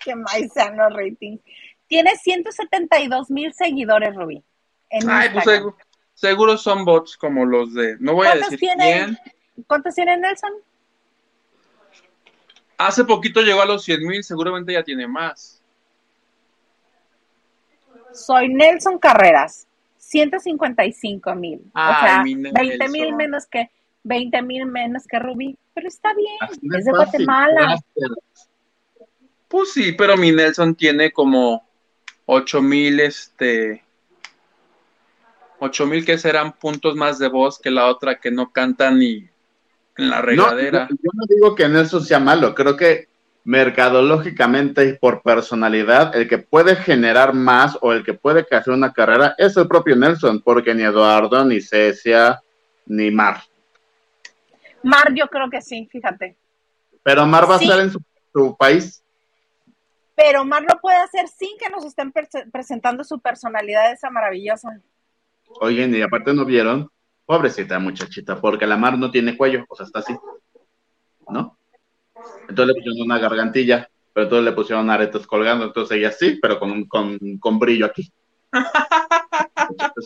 [0.04, 1.40] Que más sean los ratings.
[1.88, 4.42] Tiene 172 mil seguidores, Rubí.
[4.90, 5.78] En Ay, pues seguro,
[6.16, 7.98] seguro son bots como los de.
[8.00, 8.84] No voy a ¿Cuántos decir tiene?
[9.54, 9.66] quién.
[9.68, 10.52] ¿Cuántos tiene Nelson?
[12.88, 15.62] Hace poquito llegó a los 100 mil, seguramente ya tiene más.
[18.14, 19.68] Soy Nelson Carreras,
[19.98, 21.62] 155 mil.
[21.74, 23.70] O sea, mi 20 mil menos que
[24.04, 25.58] 20 mil menos que Rubí.
[25.74, 27.26] Pero está bien, Así es de fácil.
[27.26, 27.62] Guatemala.
[27.62, 28.50] Gracias.
[29.48, 31.66] Pues sí, pero mi Nelson tiene como
[32.26, 33.84] 8 mil, este.
[35.60, 39.30] 8 mil que serán puntos más de voz que la otra que no canta ni
[39.98, 40.88] en la No, regadera.
[40.90, 43.08] yo, yo no digo que Nelson sea malo, creo que
[43.46, 48.94] mercadológicamente y por personalidad, el que puede generar más o el que puede hacer una
[48.94, 52.42] carrera es el propio Nelson, porque ni Eduardo, ni Cecia,
[52.86, 53.42] ni Mar.
[54.82, 56.36] Mar, yo creo que sí, fíjate.
[57.04, 57.66] Pero Mar va Sí.
[57.66, 58.02] a estar en su,
[58.34, 59.04] su país.
[60.16, 64.80] Pero Mar lo puede hacer sin que nos estén pre- presentando su personalidad esa maravillosa.
[65.60, 66.90] Oigan, y aparte no vieron,
[67.26, 70.16] pobrecita muchachita, porque la Mar no tiene cuello, o sea, está así,
[71.30, 71.58] ¿no?
[72.48, 76.60] Entonces le pusieron una gargantilla, pero entonces le pusieron aretes colgando, entonces ella sí, pero
[76.60, 78.12] con, un- con, con brillo aquí.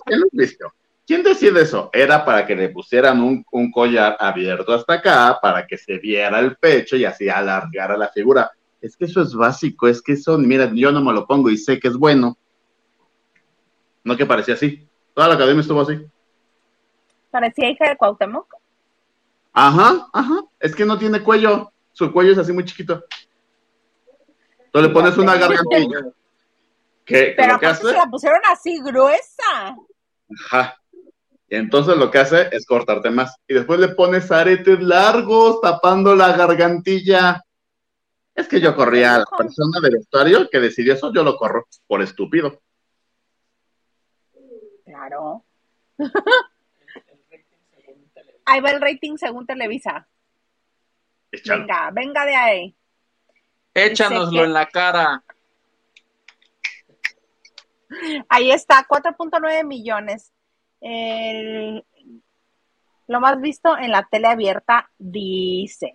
[0.06, 0.72] ¿Quién lo visto?
[1.06, 1.90] ¿Quién decide eso?
[1.94, 6.40] Era para que le pusieran un, un collar abierto hasta acá, para que se viera
[6.40, 8.52] el pecho y así alargara la figura.
[8.82, 11.58] Es que eso es básico, es que eso, mira, yo no me lo pongo y
[11.58, 12.38] sé que es bueno.
[14.04, 14.86] No que parecía así.
[15.14, 15.98] Toda la academia estuvo así.
[17.32, 18.54] Parecía hija de Cuauhtémoc.
[19.54, 20.42] Ajá, ajá.
[20.60, 21.72] Es que no tiene cuello.
[21.92, 23.04] Su cuello es así muy chiquito.
[24.66, 26.12] Entonces le pones una gargantilla.
[27.04, 29.76] Que Pero lo que hace, se la pusieron así gruesa.
[30.46, 30.78] ajá.
[31.50, 33.36] Y entonces lo que hace es cortarte más.
[33.48, 37.42] Y después le pones aretes largos tapando la gargantilla.
[38.36, 41.66] Es que yo corría a la persona del vestuario que decidió eso, yo lo corro
[41.88, 42.62] por estúpido.
[44.86, 45.44] Claro.
[48.50, 50.08] Ahí va el rating según Televisa.
[51.32, 51.60] Échalo.
[51.62, 52.76] Venga, venga de ahí.
[53.74, 55.24] Échanoslo Dice que- en la cara.
[58.30, 60.32] Ahí está, 4.9 millones.
[60.80, 61.86] El-
[63.08, 65.94] lo más visto en la tele abierta, dice.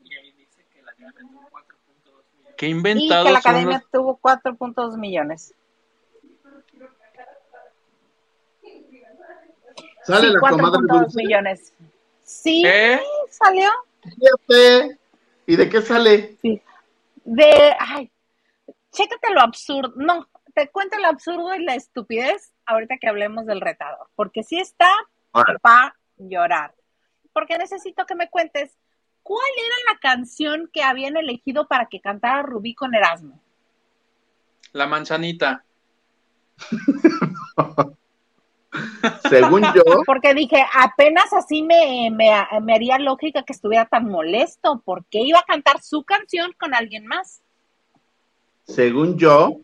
[2.57, 5.55] Qué Y inventados que la academia los- tuvo 4.2 millones.
[10.05, 11.17] Sale Sí, la comadre 4.2 Dulce.
[11.23, 11.75] millones.
[12.23, 13.01] Sí, ¿Eh?
[13.31, 13.71] salió.
[14.03, 14.99] Fíjate.
[15.47, 16.37] ¿Y de qué sale?
[16.41, 16.63] Sí.
[17.25, 18.11] De, ay,
[18.93, 19.93] chécate lo absurdo.
[19.97, 24.09] No, te cuento lo absurdo y la estupidez ahorita que hablemos del retador.
[24.15, 24.89] Porque sí está
[25.63, 26.75] para llorar.
[27.33, 28.77] Porque necesito que me cuentes
[29.23, 33.41] cuál era la canción que habían elegido para que cantara Rubí con Erasmo.
[34.73, 35.65] La manzanita.
[39.29, 42.31] Según yo, Porque dije, apenas así me, me,
[42.63, 44.83] me haría lógica que estuviera tan molesto.
[44.85, 47.43] porque iba a cantar su canción con alguien más?
[48.65, 49.59] según yo,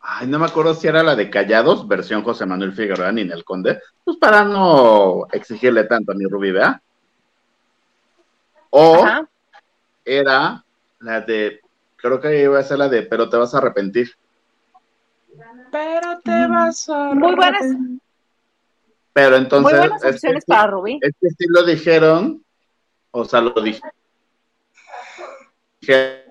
[0.00, 3.44] ay, no me acuerdo si era la de Callados, versión José Manuel Figueroa ni el
[3.44, 6.80] Conde, pues para no exigirle tanto a mi Rubí, ¿verdad?
[8.70, 9.28] O Ajá.
[10.04, 10.64] era
[11.00, 11.60] la de,
[11.96, 14.10] creo que iba a ser la de, pero te vas a arrepentir.
[15.70, 17.14] Pero te vas a.
[17.14, 17.62] Muy buenas.
[19.12, 20.98] Pero entonces, Muy buenas es, opciones que, para Rubí.
[21.02, 22.44] es que sí lo dijeron,
[23.10, 23.80] o sea, lo dije.
[25.80, 26.24] dije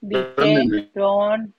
[0.00, 1.54] Dijeron.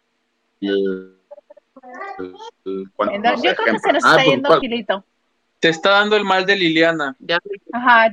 [3.20, 4.60] nos yo creo que se nos Ah, está pues, yendo ¿cuál?
[4.62, 5.06] Gilito.
[5.60, 7.15] Te está dando el mal de Liliana.
[7.20, 7.38] Ya,
[7.74, 8.10] Ajá.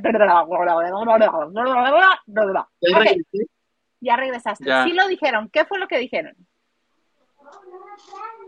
[4.16, 4.64] regresaste.
[4.64, 4.84] Ya.
[4.84, 5.48] Sí lo dijeron.
[5.50, 6.34] ¿Qué fue lo que dijeron?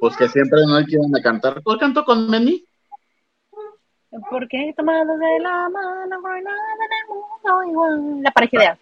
[0.00, 1.62] Pues que siempre no quieren a cantar.
[1.62, 2.64] ¿Cuál canto con Meni?
[4.28, 8.22] Porque tomados de la mano, no hay nada en el mundo igual.
[8.22, 8.78] La pareja ideal.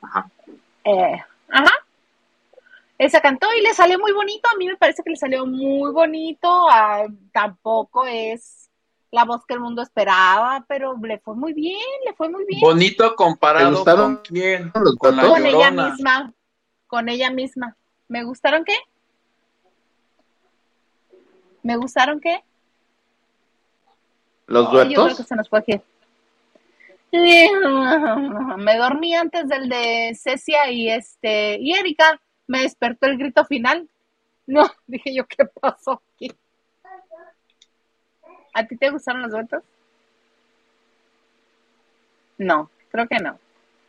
[0.00, 0.30] Ajá.
[0.84, 1.72] Eh, ajá.
[2.98, 4.48] Esa cantó y le salió muy bonito.
[4.48, 6.68] A mí me parece que le salió muy bonito.
[6.70, 8.70] Ah, tampoco es
[9.10, 12.60] la voz que el mundo esperaba, pero le fue muy bien, le fue muy bien.
[12.60, 14.72] Bonito ¿Te comparado gustaron con quién?
[14.74, 15.26] los Con la?
[15.26, 16.32] Con ella misma.
[16.86, 17.76] Con ella misma.
[18.06, 18.76] ¿Me gustaron qué?
[21.62, 22.44] ¿Me gustaron qué?
[24.46, 25.18] ¿Los Ay, yo creo duetos?
[25.18, 25.80] que se nos fue aquí.
[28.58, 32.20] Me dormí antes del de Cecia y este y Erika.
[32.46, 33.88] Me despertó el grito final.
[34.46, 36.32] No, dije yo, ¿qué pasó aquí?
[38.52, 39.62] ¿A ti te gustaron los duetos?
[42.38, 43.38] No, creo que no.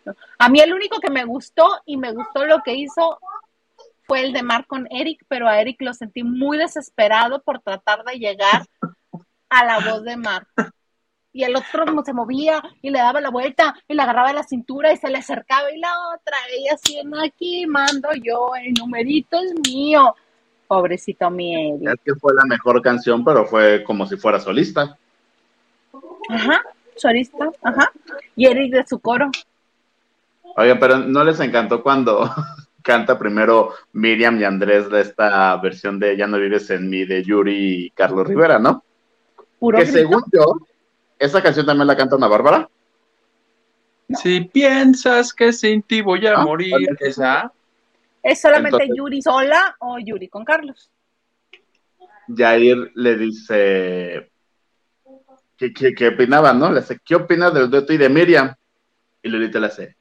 [0.06, 0.15] No.
[0.38, 3.20] A mí el único que me gustó y me gustó lo que hizo
[4.04, 8.04] fue el de Mar con Eric, pero a Eric lo sentí muy desesperado por tratar
[8.04, 8.65] de llegar
[9.49, 10.47] a la voz de Mar.
[11.34, 14.36] Y el otro como se movía y le daba la vuelta y le agarraba de
[14.36, 18.73] la cintura y se le acercaba y la otra, ella "No, aquí mando yo, el
[18.73, 20.15] numerito es mío.
[20.67, 21.89] Pobrecito mi Eric.
[21.89, 24.97] Es que fue la mejor canción, pero fue como si fuera solista.
[26.29, 26.62] Ajá,
[26.95, 27.91] solista, ajá.
[28.36, 29.29] Y Eric de su coro.
[30.55, 32.31] Oigan, pero ¿no les encantó cuando
[32.81, 37.23] canta primero Miriam y Andrés de esta versión de Ya no vives en mí de
[37.23, 38.85] Yuri y Carlos Rivera, ¿no?
[39.65, 39.97] Puro Que grito.
[39.97, 40.45] según yo,
[41.17, 42.69] esa canción también la canta Ana Bárbara.
[44.21, 46.88] Si piensas que sin ti voy a Ah, morir, vale.
[46.99, 47.51] esa.
[48.21, 50.91] ¿Es solamente Entonces- Yuri sola o Yuri con Carlos?
[52.28, 54.30] Jair le dice
[55.58, 56.71] que, que, que opinaba, ¿no?
[56.71, 58.54] Le dice, ¿qué opinas del dueto y de Miriam?
[59.23, 59.95] Y Lolita le hace,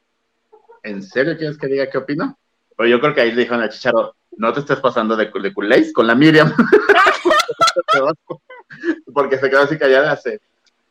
[0.83, 2.39] ¿en serio quieres que diga qué opino?
[2.77, 5.55] Pero yo creo que ahí le dijo a Chicharo, no te estés pasando de, de
[5.55, 6.53] culés con la Miriam.
[9.13, 10.41] Porque se quedó así callada hace,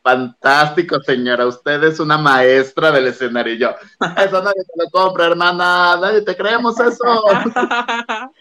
[0.02, 3.54] fantástico señora, usted es una maestra del escenario.
[3.54, 3.70] Y yo,
[4.18, 7.04] eso nadie te lo compra, hermana, nadie te creemos eso.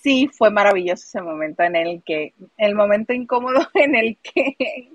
[0.00, 4.90] Sí, fue maravilloso ese momento en el que, el momento incómodo en el que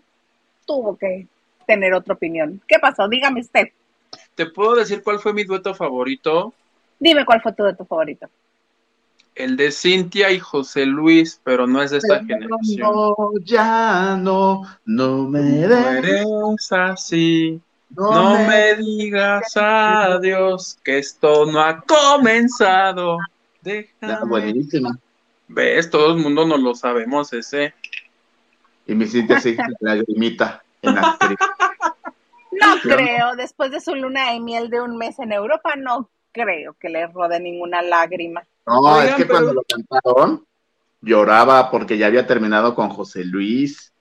[0.66, 1.28] tuvo que
[1.68, 2.62] tener otra opinión.
[2.68, 3.08] ¿Qué pasó?
[3.08, 3.68] Dígame usted.
[4.36, 6.54] ¿Te puedo decir cuál fue mi dueto favorito?
[7.00, 8.28] Dime cuál fue tu de tu favorito.
[9.36, 12.80] El de Cintia y José Luis, pero no es de esta generación.
[12.80, 17.60] No, ya no, no me eres así.
[17.90, 23.18] No me digas adiós, que esto no ha comenzado.
[23.64, 24.30] Ya, Déjame.
[24.30, 24.98] buenísima.
[25.48, 25.90] ¿Ves?
[25.90, 27.74] Todo el mundo nos lo sabemos ese.
[28.88, 31.18] Y mi Cintia sí, lagrimita en la.
[32.54, 36.76] No creo, después de su luna de miel de un mes en Europa, no creo
[36.80, 38.44] que le rode ninguna lágrima.
[38.66, 40.46] No, Oigan, es que pero- cuando lo cantaron,
[41.02, 43.92] lloraba porque ya había terminado con José Luis.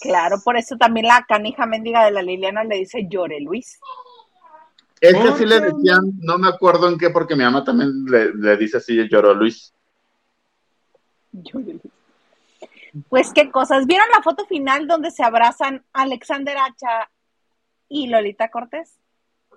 [0.00, 3.78] Claro, por eso también la canija mendiga de la Liliana le dice llore Luis.
[5.00, 8.32] Es que sí le decían, no me acuerdo en qué, porque mi mamá también le,
[8.34, 9.72] le dice así, lloró Luis.
[11.32, 11.92] Llore Luis.
[13.08, 13.86] Pues qué cosas.
[13.86, 17.10] ¿Vieron la foto final donde se abrazan Alexander Hacha
[17.88, 18.98] y Lolita Cortés?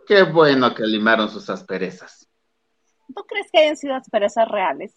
[0.07, 2.24] Qué bueno que limaron sus asperezas.
[3.13, 4.93] ¿Tú crees que hayan sido asperezas reales?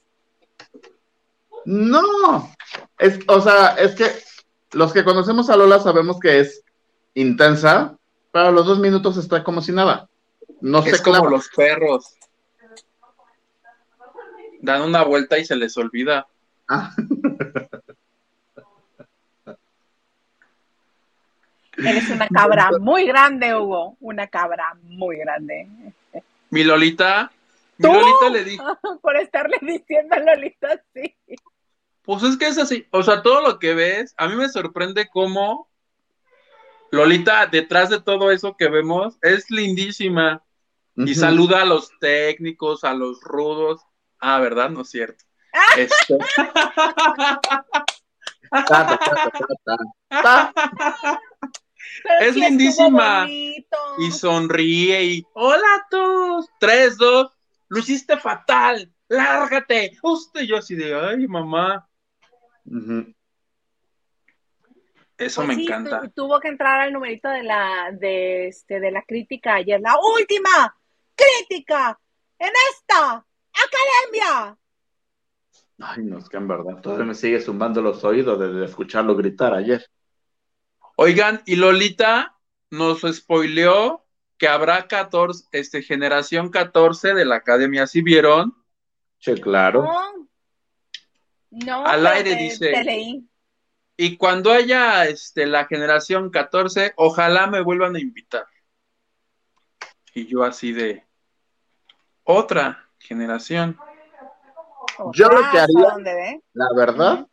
[1.64, 2.50] No,
[2.98, 4.06] Es, o sea, es que
[4.72, 6.62] los que conocemos a Lola sabemos que es
[7.14, 7.96] intensa,
[8.32, 10.08] pero a los dos minutos está como si nada.
[10.60, 11.30] No es sé como cómo.
[11.30, 12.14] los perros.
[14.60, 16.26] Dan una vuelta y se les olvida.
[16.68, 16.90] Ah,
[21.76, 23.96] Eres una cabra muy grande, Hugo.
[24.00, 25.68] Una cabra muy grande.
[26.50, 27.30] Mi Lolita,
[27.78, 27.92] ¿Tú?
[27.92, 28.64] Lolita le dijo,
[29.02, 31.16] Por estarle diciendo a Lolita así.
[32.02, 35.08] pues es que es así, o sea, todo lo que ves, a mí me sorprende
[35.08, 35.68] cómo
[36.90, 40.42] Lolita, detrás de todo eso que vemos, es lindísima
[40.96, 43.82] y saluda a los técnicos, a los rudos.
[44.18, 44.70] Ah, ¿verdad?
[44.70, 45.24] No es cierto.
[45.76, 46.18] Este,
[52.20, 53.26] Es lindísima.
[53.28, 57.30] y sonríe y hola a todos, tres, dos,
[57.68, 59.98] lo hiciste fatal, lárgate.
[60.02, 61.88] Usted yo así de, ay, mamá,
[65.16, 66.00] eso Pues me sí, encanta.
[66.00, 69.80] tu- tuvo que entrar al numerito de la, de, este, de la crítica ayer.
[69.80, 70.76] La última
[71.14, 71.98] crítica
[72.38, 74.56] en esta academia.
[75.80, 79.16] Ay, no, es que en verdad todavía me sigue zumbando los oídos de, de escucharlo
[79.16, 79.84] gritar ayer.
[80.96, 82.36] Oigan, y Lolita
[82.70, 84.04] nos spoileó
[84.38, 88.54] que habrá 14, este, generación 14 de la academia, ¿sí vieron?
[89.18, 89.82] Sí, claro.
[91.50, 92.70] No, no Al aire te- dice.
[92.70, 93.28] te leí.
[93.96, 98.46] Y cuando haya este, la generación 14, ojalá me vuelvan a invitar.
[100.14, 101.04] Y yo así de,
[102.22, 103.76] otra generación.
[105.14, 106.42] Yo lo Ah, que ¿hasta haría- dónde ve?
[106.52, 107.26] La verdad,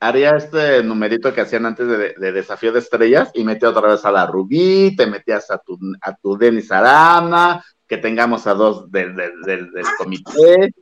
[0.00, 4.04] haría este numerito que hacían antes de, de Desafío de Estrellas y metía otra vez
[4.04, 8.90] a la Rubí, te metías a tu, a tu Denis Arana, que tengamos a dos
[8.90, 10.74] del, del, del, del comité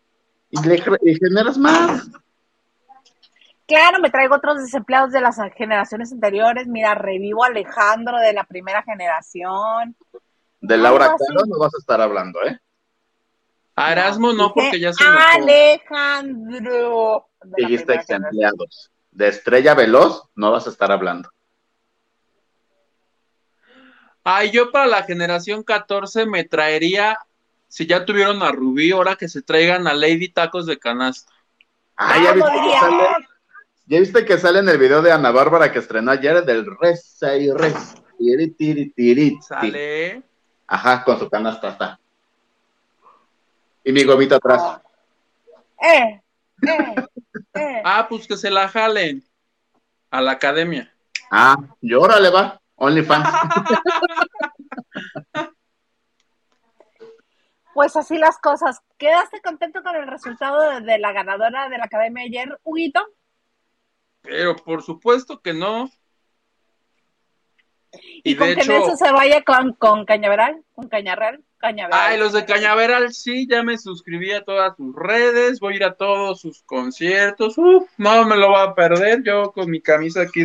[0.50, 2.08] y, le, y generas más.
[3.66, 6.66] Claro, me traigo otros desempleados de las generaciones anteriores.
[6.66, 9.96] Mira, revivo a Alejandro de la primera generación.
[10.60, 11.06] De Laura.
[11.06, 12.58] Caro no vas a estar hablando, ¿eh?
[13.76, 15.02] A Erasmo no, porque ya se.
[15.34, 17.26] Alejandro.
[17.56, 18.24] Dijiste primera ex generación.
[18.24, 18.90] empleados.
[19.14, 21.30] De Estrella Veloz no vas a estar hablando.
[24.24, 27.18] Ay, yo para la generación 14 me traería,
[27.68, 31.32] si ya tuvieron a Rubí, ahora que se traigan a Lady Tacos de Canasta.
[31.96, 33.06] Ah, ¿ya Vamos, viste, que sale,
[33.86, 37.36] ¿ya viste que sale en el video de Ana Bárbara que estrenó ayer del Reza
[37.36, 37.94] y Res?
[38.18, 40.22] Tiri, tiri, tiri, Sale.
[40.66, 42.00] Ajá, con su canasta está.
[43.84, 44.80] Y mi gomita atrás.
[45.80, 46.22] Eh,
[46.62, 46.94] eh,
[47.54, 47.82] eh.
[47.84, 49.22] Ah, pues que se la jalen
[50.10, 50.92] a la academia.
[51.30, 53.28] Ah, y órale va, OnlyFans.
[57.74, 58.80] Pues así las cosas.
[58.98, 63.04] ¿Quedaste contento con el resultado de, de la ganadora de la academia ayer, Huguito?
[64.22, 65.90] Pero por supuesto que no.
[68.22, 71.98] Y, Y con de que hecho, Nelson se vaya con, con Cañaveral, con Cañarral, Cañaveral.
[71.98, 75.84] ay, los de Cañaveral sí, ya me suscribí a todas sus redes, voy a ir
[75.84, 77.56] a todos sus conciertos.
[77.56, 79.22] Uf, no me lo va a perder.
[79.22, 80.44] Yo con mi camisa aquí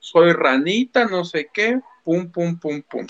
[0.00, 3.06] soy ranita, no sé qué, pum, pum, pum, pum.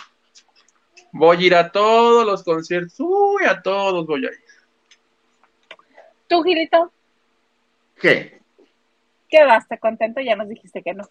[1.12, 4.44] Voy a ir a todos los conciertos, uy, a todos voy a ir.
[6.28, 6.92] ¿Tú, Gilito?
[7.98, 8.38] ¿Qué?
[9.30, 10.20] ¿Quedaste contento?
[10.20, 11.08] Ya nos dijiste que no.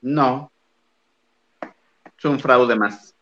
[0.00, 0.50] No.
[2.18, 3.14] Es un fraude más.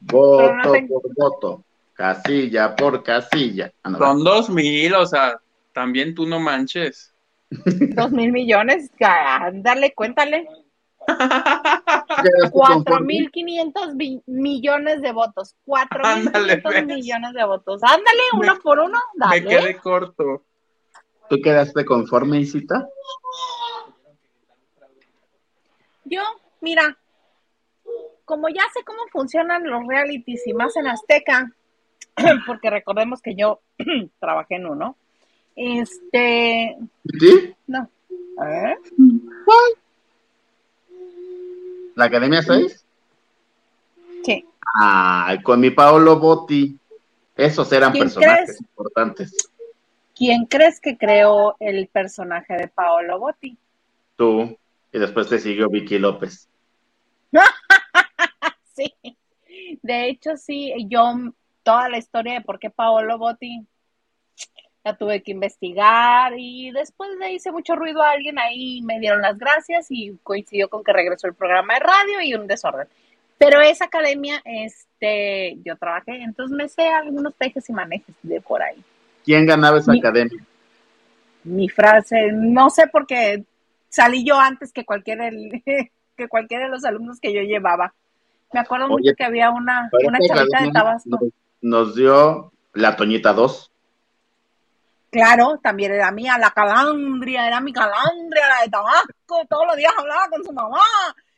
[0.00, 1.64] Voto no por voto.
[1.94, 3.72] Casilla por casilla.
[3.82, 5.40] Ah, no, Son dos mil, o sea,
[5.72, 7.12] también tú no manches.
[7.50, 10.46] Dos mil millones, ándale, cuéntale.
[11.06, 13.94] ¿Quedaste Cuatro mil quinientos
[14.26, 15.56] millones de votos.
[15.64, 17.82] Cuatro mil quinientos millones de votos.
[17.82, 19.48] Ándale, uno por uno, Me dale.
[19.48, 20.44] quedé corto.
[21.30, 22.86] ¿Tú quedaste conforme, Isita?
[26.04, 26.22] Yo,
[26.60, 26.96] mira,
[28.28, 31.50] como ya sé cómo funcionan los realities y más en Azteca,
[32.46, 33.60] porque recordemos que yo
[34.20, 34.96] trabajé en uno,
[35.56, 36.76] este,
[37.18, 37.54] ¿Sí?
[37.66, 37.90] no.
[38.46, 38.76] ¿Eh?
[41.96, 42.84] ¿La Academia 6?
[44.22, 44.44] Sí.
[44.78, 46.78] Ay, con mi Paolo Botti.
[47.34, 48.60] Esos eran ¿Quién personajes crees?
[48.60, 49.50] importantes.
[50.14, 53.56] ¿Quién crees que creó el personaje de Paolo Botti?
[54.16, 54.56] Tú.
[54.92, 56.46] Y después te siguió Vicky López.
[58.78, 59.16] Sí.
[59.82, 61.02] De hecho, sí, yo
[61.62, 63.66] toda la historia de por qué Paolo Botti
[64.84, 69.20] la tuve que investigar y después le hice mucho ruido a alguien ahí, me dieron
[69.20, 72.86] las gracias y coincidió con que regresó el programa de radio y un desorden.
[73.36, 78.62] Pero esa academia, este, yo trabajé, entonces me sé algunos tejes y manejes de por
[78.62, 78.82] ahí.
[79.24, 80.38] ¿Quién ganaba esa Mi- academia?
[81.44, 83.44] mi frase, no sé por qué
[83.88, 85.62] salí yo antes que cualquiera, el-
[86.16, 87.94] que cualquiera de los alumnos que yo llevaba.
[88.52, 91.18] Me acuerdo Oye, mucho que había una, una chavita de Tabasco.
[91.60, 93.72] Nos, dio la Toñita 2.
[95.10, 99.92] Claro, también era mía, la calandria, era mi calandria, la de Tabasco, todos los días
[99.96, 100.80] hablaba con su mamá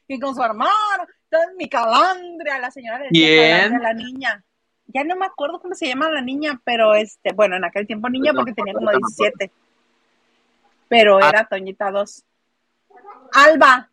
[0.09, 4.45] y con su hermano, entonces mi calandria, la señora le decía calandria la niña.
[4.93, 8.09] Ya no me acuerdo cómo se llama la niña, pero este, bueno, en aquel tiempo
[8.09, 9.37] niña porque tenía como ahorita me acuerdo.
[9.39, 9.53] 17.
[10.89, 11.29] Pero Ah.
[11.29, 12.25] era Toñita 2.
[13.33, 13.90] Alba.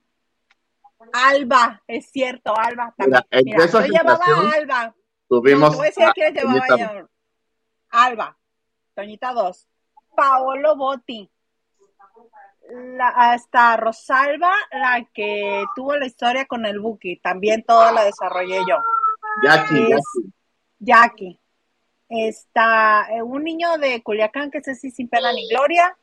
[1.13, 3.23] Alba, es cierto, Alba también.
[3.31, 4.95] Mira, entre Mira, esa yo a Alba.
[5.27, 7.07] Tuvimos a llevaba Toñita.
[7.89, 8.37] Alba,
[8.95, 9.67] Toñita 2,
[10.15, 11.29] Paolo Botti,
[12.69, 18.59] la, hasta Rosalba, la que tuvo la historia con el Buki, también toda la desarrollé
[18.67, 18.77] yo.
[19.43, 20.33] Jackie, Es Jackie.
[20.79, 21.39] Jackie.
[22.09, 25.97] Está eh, un niño de Culiacán que es así sin pena ni gloria.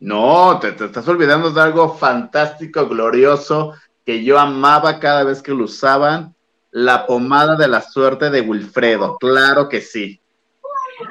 [0.00, 3.74] No, te, te estás olvidando de algo fantástico, glorioso,
[4.04, 6.34] que yo amaba cada vez que lo usaban.
[6.70, 9.18] La pomada de la suerte de Wilfredo.
[9.18, 10.22] Claro que sí.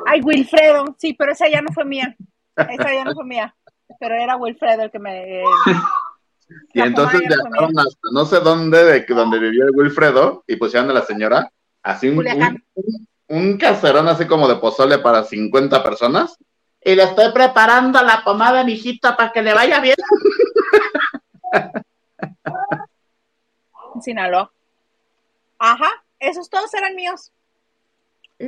[0.07, 2.15] Ay, Wilfredo, sí, pero esa ya no fue mía.
[2.55, 3.55] Esa ya no fue mía.
[3.99, 5.43] Pero era Wilfredo el que me.
[6.73, 10.55] Y La entonces ya no hasta no sé dónde, de donde vivía el Wilfredo, y
[10.55, 11.51] pusieron a la señora
[11.83, 16.37] así un, un, un caserón así como de pozole para 50 personas.
[16.83, 19.95] Y le estoy preparando la pomada, mijito, para que le vaya bien.
[23.90, 24.51] en Sinaloa.
[25.59, 25.89] Ajá,
[26.19, 27.31] esos todos eran míos.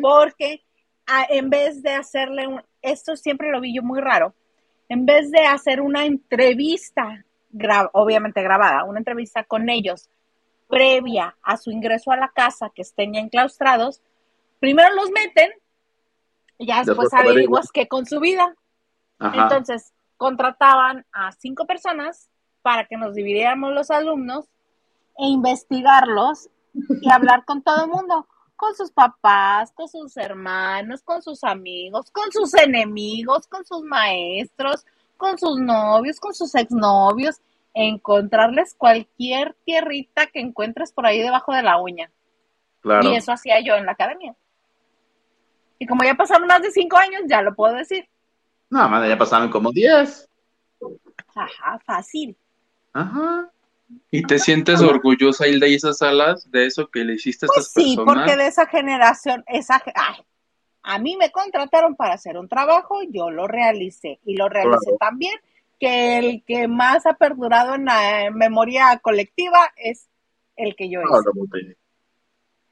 [0.02, 0.64] Porque
[1.06, 4.34] a- en vez de hacerle un, esto siempre lo vi yo muy raro,
[4.90, 10.10] en vez de hacer una entrevista, gra- obviamente grabada, una entrevista con ellos
[10.68, 14.02] previa a su ingreso a la casa, que estén ya enclaustrados,
[14.60, 15.52] primero los meten
[16.58, 18.56] y ya después averiguas qué con su vida.
[19.20, 19.44] Ajá.
[19.44, 22.30] Entonces, contrataban a cinco personas
[22.64, 24.50] para que nos dividiéramos los alumnos
[25.18, 26.50] e investigarlos
[27.02, 32.10] y hablar con todo el mundo, con sus papás, con sus hermanos, con sus amigos,
[32.12, 34.86] con sus enemigos, con sus maestros,
[35.18, 37.42] con sus novios, con sus exnovios,
[37.74, 42.12] encontrarles cualquier tierrita que encuentres por ahí debajo de la uña.
[42.82, 43.10] claro.
[43.10, 44.36] Y eso hacía yo en la academia.
[45.80, 48.08] Y como ya pasaron más de cinco años, ya lo puedo decir.
[48.70, 50.30] No, madre, ya pasaron como 10.
[51.36, 52.38] Ajá, fácil.
[52.94, 53.52] Ajá.
[54.12, 57.84] ¿Y te sientes orgullosa, Hilda Isa Salas, de eso que le hiciste a Pues estas
[57.84, 58.06] sí, personas?
[58.24, 60.24] porque de esa generación, esa, ay,
[60.84, 64.98] a mí me contrataron para hacer un trabajo, yo lo realicé y lo realicé Claro.
[65.00, 65.36] tan bien
[65.80, 70.08] que el que más ha perdurado en la memoria colectiva es
[70.56, 71.10] el que yo hice.
[71.10, 71.76] Claro, Botín.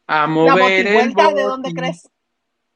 [0.08, 2.10] A La mover el botivuelta, ¿de dónde crees?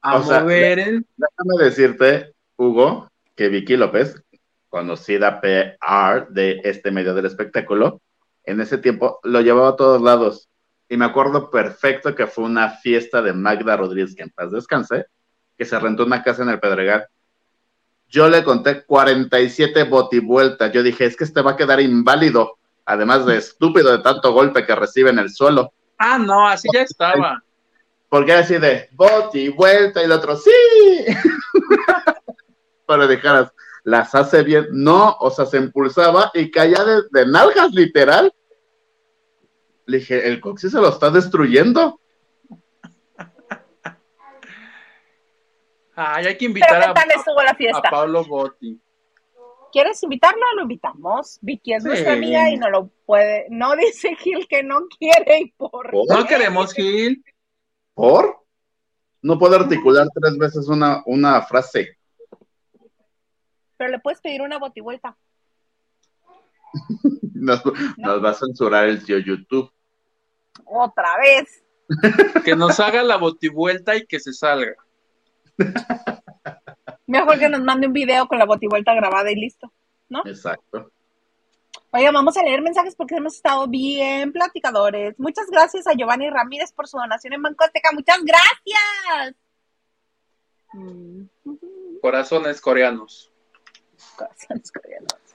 [0.00, 1.06] A O sea, mover el...
[1.16, 4.22] Déjame decirte, Hugo, que Vicky López,
[4.68, 8.00] conocida PR de este medio del espectáculo,
[8.46, 10.48] en ese tiempo lo llevaba a todos lados.
[10.88, 15.06] Y me acuerdo perfecto que fue una fiesta de Magda Rodríguez, que en paz descanse,
[15.58, 17.08] que se rentó una casa en el Pedregal.
[18.08, 20.72] Yo le conté 47 botivueltas.
[20.72, 24.64] Yo dije, es que este va a quedar inválido, además de estúpido de tanto golpe
[24.64, 25.72] que recibe en el suelo.
[25.98, 27.42] Ah, no, así ya estaba.
[28.08, 30.50] Porque era así de boti y vuelta y el otro, sí.
[32.86, 33.52] Pero dijeras,
[33.86, 34.66] las hace bien.
[34.72, 38.34] No, o sea, se impulsaba y caía de, de nalgas, literal.
[39.86, 42.00] Le dije, el coxi se lo está destruyendo.
[45.94, 47.88] Ay, hay que Pero invitar ¿qué a, tal estuvo la a fiesta?
[47.90, 48.80] Pablo Botti.
[49.72, 50.42] ¿Quieres invitarlo?
[50.56, 51.38] Lo invitamos.
[51.40, 51.88] Vicky es Sí.
[51.88, 53.46] nuestra amiga y no lo puede.
[53.50, 56.08] No dice Gil que no quiere y por ¿Por?
[56.08, 57.24] No queremos Gil.
[57.94, 58.42] ¿Por?
[59.22, 61.96] No puedo articular tres veces una, una frase.
[63.76, 65.16] Pero le puedes pedir una botivuelta.
[67.34, 67.62] Nos,
[67.98, 69.70] nos va a censurar el tío YouTube.
[70.64, 71.62] Otra vez.
[72.44, 74.74] Que nos haga la botivuelta y que se salga.
[77.06, 79.72] Mejor que nos mande un video con la botivuelta grabada y listo.
[80.24, 80.90] Exacto.
[81.92, 85.18] Oiga, vamos a leer mensajes porque hemos estado bien platicadores.
[85.18, 87.90] Muchas gracias a Giovanni Ramírez por su donación en Bancoteca.
[87.92, 89.36] Muchas gracias.
[92.02, 93.32] Corazones coreanos.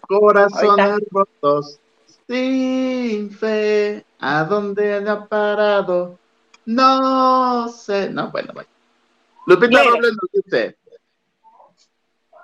[0.08, 1.80] Corazones rotos,
[2.28, 6.18] sin fe, ¿a dónde han parado?
[6.66, 8.10] No sé.
[8.10, 8.70] No, bueno, bueno.
[9.48, 9.84] Lupita.
[9.84, 10.78] Robles nos dice,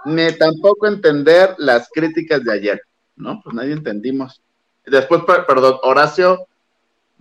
[0.06, 2.82] ni tampoco entender las críticas de ayer.
[3.16, 4.42] No, pues nadie entendimos.
[4.86, 6.48] Después, per- perdón, Horacio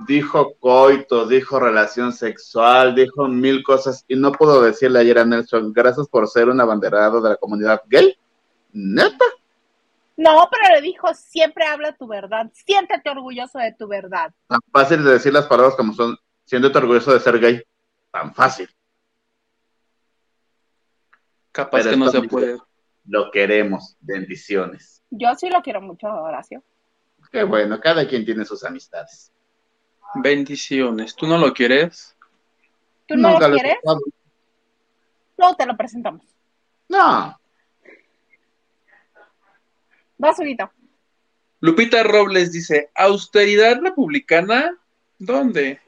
[0.06, 5.72] dijo coito, dijo relación sexual, dijo mil cosas y no puedo decirle ayer a Nelson,
[5.72, 8.16] gracias por ser un abanderado de la comunidad gay
[8.72, 9.24] ¿Neta?
[10.16, 14.32] No, pero le dijo, siempre habla tu verdad, siéntete orgulloso de tu verdad.
[14.48, 17.62] Tan fácil de decir las palabras como son, siéntete orgulloso de ser gay.
[18.10, 18.68] Tan fácil.
[21.52, 22.58] Capaz Pero que no se puede.
[23.04, 23.96] Lo queremos.
[24.00, 25.02] Bendiciones.
[25.10, 26.62] Yo sí lo quiero mucho, Horacio.
[27.30, 29.32] Qué bueno, cada quien tiene sus amistades.
[30.14, 31.14] Bendiciones.
[31.14, 32.16] ¿Tú no lo quieres?
[33.06, 33.78] ¿Tú no Nunca lo quieres?
[35.36, 36.24] Luego te lo presentamos.
[36.88, 37.38] No,
[40.18, 40.70] Vas, Huguito.
[41.60, 44.76] Lupita Robles dice, ¿austeridad republicana?
[45.18, 45.80] ¿Dónde?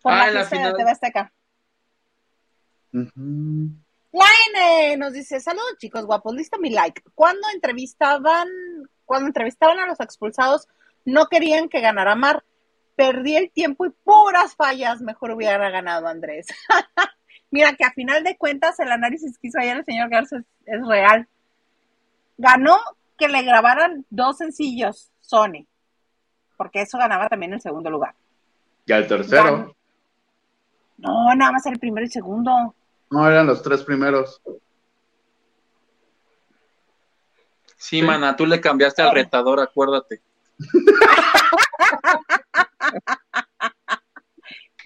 [0.00, 0.76] Por Ah, la en la fiesta de final.
[0.76, 1.32] TV Azteca.
[2.92, 3.70] Ujú.
[4.12, 7.02] Laine nos dice, saludos chicos guapos, listo mi like.
[7.14, 8.48] Cuando entrevistaban,
[9.04, 10.68] cuando entrevistaban a los expulsados,
[11.04, 12.44] no querían que ganara Mar.
[12.94, 16.46] Perdí el tiempo y puras fallas, mejor hubiera ganado Andrés.
[17.50, 20.44] Mira que a final de cuentas el análisis que hizo ayer el señor Garza es,
[20.64, 21.28] es real.
[22.38, 22.78] Ganó
[23.16, 25.66] que le grabaran dos sencillos, Sony,
[26.56, 28.14] porque eso ganaba también el segundo lugar.
[28.86, 29.74] Y al tercero.
[30.98, 32.74] No, nada más el primero y segundo.
[33.10, 34.40] No, eran los tres primeros.
[37.76, 40.20] Sí, mana, tú le cambiaste al retador, acuérdate.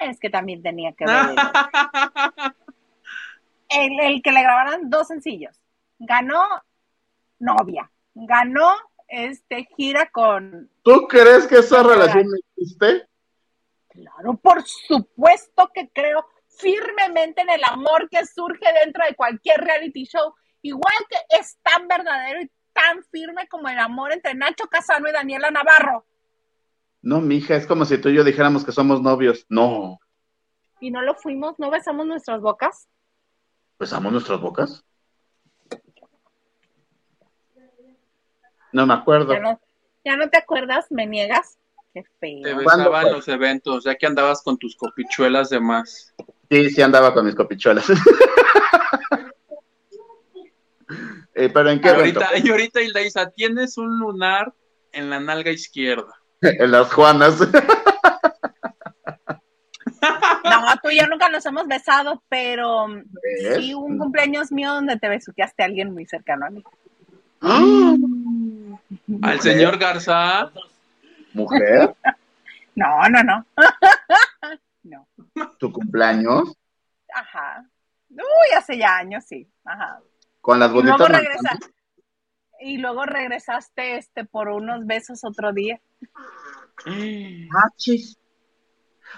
[0.00, 1.36] Es que también tenía que ver.
[3.68, 5.60] el, el que le grabaran dos sencillos.
[5.98, 6.42] Ganó
[7.38, 7.90] novia.
[8.26, 8.74] Ganó
[9.08, 10.70] este gira con.
[10.82, 13.08] ¿Tú crees que esa relación existe?
[13.88, 20.04] Claro, por supuesto que creo firmemente en el amor que surge dentro de cualquier reality
[20.04, 20.34] show.
[20.62, 25.12] Igual que es tan verdadero y tan firme como el amor entre Nacho Casano y
[25.12, 26.04] Daniela Navarro.
[27.02, 29.46] No, mija, es como si tú y yo dijéramos que somos novios.
[29.48, 29.98] No.
[30.80, 32.88] Y no lo fuimos, no besamos nuestras bocas.
[33.78, 34.84] ¿Besamos nuestras bocas?
[38.72, 39.32] No me acuerdo.
[39.32, 39.60] Ya no,
[40.04, 41.58] ya no te acuerdas, me niegas.
[41.92, 42.42] Qué feo.
[42.42, 43.12] Te ¿Cuándo besaba en fue?
[43.16, 46.14] los eventos, ya que andabas con tus copichuelas de más.
[46.48, 47.84] Sí, sí andaba con mis copichuelas.
[51.34, 52.20] Eh, ¿Pero en qué Y evento?
[52.20, 54.52] ahorita, y ahorita Hildaisa, tienes un lunar
[54.92, 56.12] en la nalga izquierda.
[56.42, 57.38] En las Juanas.
[60.42, 63.56] No, tú y yo nunca nos hemos besado, pero ¿Ves?
[63.56, 66.64] sí un cumpleaños mío donde te besuqueaste a alguien muy cercano a mí.
[69.22, 69.40] Al Mujer.
[69.42, 70.50] señor Garza,
[71.32, 71.94] Mujer,
[72.74, 73.46] No, no, no.
[74.82, 75.06] No.
[75.58, 76.56] tu cumpleaños
[77.14, 77.64] Ajá.
[78.10, 79.46] Uy, hace ya años, sí.
[79.64, 80.00] Ajá.
[80.40, 81.58] con las Y luego bonitas regresa.
[82.60, 85.80] Y luego regresaste este por unos besos otro día.
[86.86, 87.68] Ah.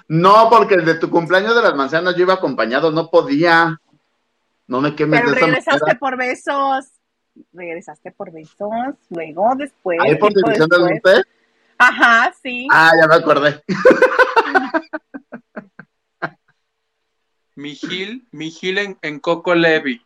[0.08, 3.80] No, porque el de tu cumpleaños de las manzanas yo iba acompañado, no podía.
[4.66, 5.98] No me quemes Pero de esa regresaste manera.
[6.00, 6.86] por besos.
[7.52, 8.70] Regresaste por besos.
[9.10, 9.98] Luego, después.
[10.00, 11.22] Ahí por división del norte.
[11.78, 12.68] Ajá, sí.
[12.70, 13.62] Ah, ya me acordé.
[17.56, 20.04] mi Gil, mi Gil en, en Coco Levi.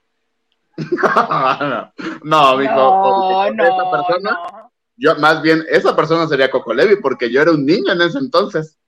[2.22, 2.74] no, mijo.
[2.74, 3.02] no,
[3.46, 4.72] porque esa no, persona, no.
[4.96, 8.18] yo más bien, esa persona sería Coco Levi, porque yo era un niño en ese
[8.18, 8.78] entonces.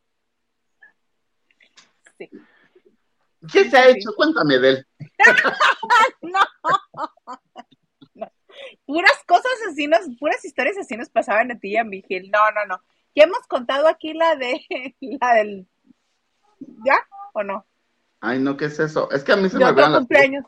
[2.19, 2.31] Sí.
[3.51, 4.11] ¿Qué se ha hecho?
[4.17, 4.87] Cuéntame de él.
[6.21, 6.41] No.
[6.95, 7.41] No.
[8.89, 12.31] Puras cosas así, nos, puras historias así nos pasaban a ti y a Miguel.
[12.31, 12.83] No, no, no.
[13.15, 14.65] Ya hemos contado aquí la de
[15.21, 15.69] la del
[16.87, 16.97] ¿ya
[17.35, 17.67] o no?
[18.19, 19.11] Ay, no, ¿qué es eso?
[19.11, 20.47] Es que a mí se De me otro las cumpleaños.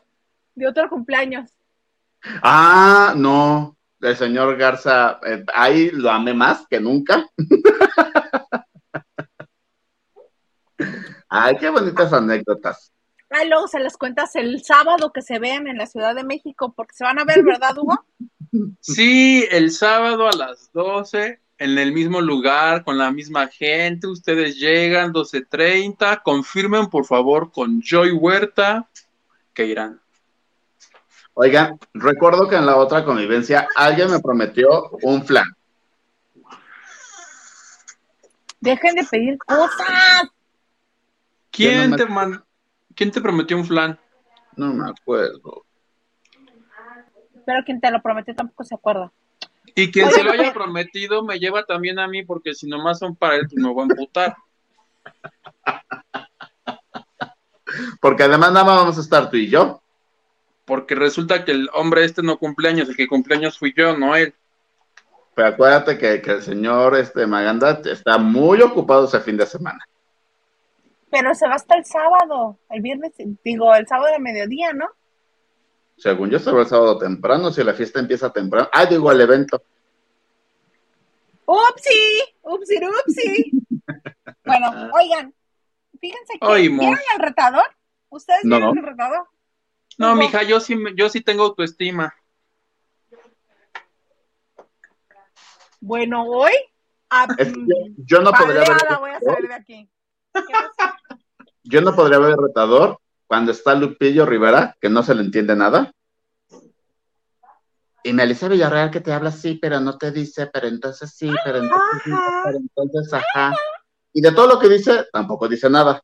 [0.55, 1.51] De otro cumpleaños.
[2.41, 7.29] Ah, no, el señor Garza, eh, ahí lo amé más que nunca.
[11.29, 12.91] Ay, qué bonitas anécdotas.
[13.31, 16.73] Ay, luego se las cuentas el sábado que se vean en la Ciudad de México,
[16.75, 18.03] porque se van a ver, ¿verdad, Hugo?
[18.81, 24.57] Sí, el sábado a las 12, en el mismo lugar, con la misma gente, ustedes
[24.57, 28.89] llegan, 12.30, confirmen por favor con Joy Huerta
[29.53, 30.01] que irán.
[31.33, 35.45] Oigan, recuerdo que en la otra convivencia alguien me prometió un flan.
[38.59, 39.87] Dejen de pedir cosas.
[41.49, 42.43] ¿Quién, Yo no me- te man-
[42.95, 43.99] ¿Quién te prometió un flan?
[44.55, 45.65] No me acuerdo.
[47.45, 49.11] Pero quien te lo prometió tampoco se acuerda.
[49.75, 52.99] Y quien Oye, se lo haya prometido me lleva también a mí, porque si nomás
[52.99, 54.35] son para él, pues me voy a emputar.
[58.01, 59.81] Porque además nada más vamos a estar tú y yo.
[60.65, 64.33] Porque resulta que el hombre este no cumpleaños, el que cumpleaños fui yo, no él.
[65.35, 69.85] Pero acuérdate que, que el señor este, Maganda está muy ocupado ese fin de semana.
[71.11, 73.11] Pero se va hasta el sábado, el viernes,
[73.43, 74.87] digo, el sábado de mediodía, ¿no?
[75.97, 78.69] Según yo, se va el sábado temprano, si la fiesta empieza temprano.
[78.71, 79.61] Ah, digo, el evento.
[81.45, 82.23] ¡Upsi!
[82.43, 83.51] ¡Upsi, upsi!
[84.45, 85.33] bueno, oigan,
[85.99, 86.47] fíjense que.
[86.69, 87.65] ¿vieron el retador?
[88.09, 88.55] ¿Ustedes No.
[88.55, 89.27] vieron el retador?
[89.97, 92.15] No, mija, yo sí, me- yo sí tengo autoestima.
[95.81, 96.53] Bueno, hoy
[97.09, 97.63] a, Es que
[97.97, 98.69] yo no podría ver.
[98.69, 99.89] Baleada voy a salir de aquí.
[100.33, 100.97] ¿Qué pasa?
[101.63, 105.91] Yo no podría ver retador cuando está Lupillo Rivera, que no se le entiende nada.
[108.03, 111.59] Y Melissa Villarreal que te habla así, pero no te dice, pero entonces sí, pero
[111.59, 112.11] entonces sí,
[112.43, 113.55] pero entonces ajá.
[114.11, 116.01] Y de todo lo que dice, tampoco dice nada.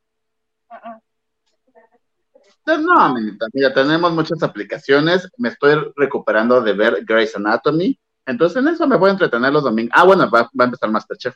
[2.66, 5.28] No, amiguita, mira, tenemos muchas aplicaciones.
[5.38, 7.98] Me estoy recuperando de ver Grey's Anatomy.
[8.26, 9.94] Entonces en eso me voy a entretener los domingos.
[9.96, 11.36] Ah, bueno, va, va a empezar Masterchef.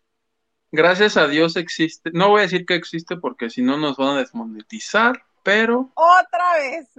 [0.71, 2.11] Gracias a Dios existe.
[2.13, 6.53] No voy a decir que existe porque si no nos van a desmonetizar, pero Otra
[6.55, 6.89] vez.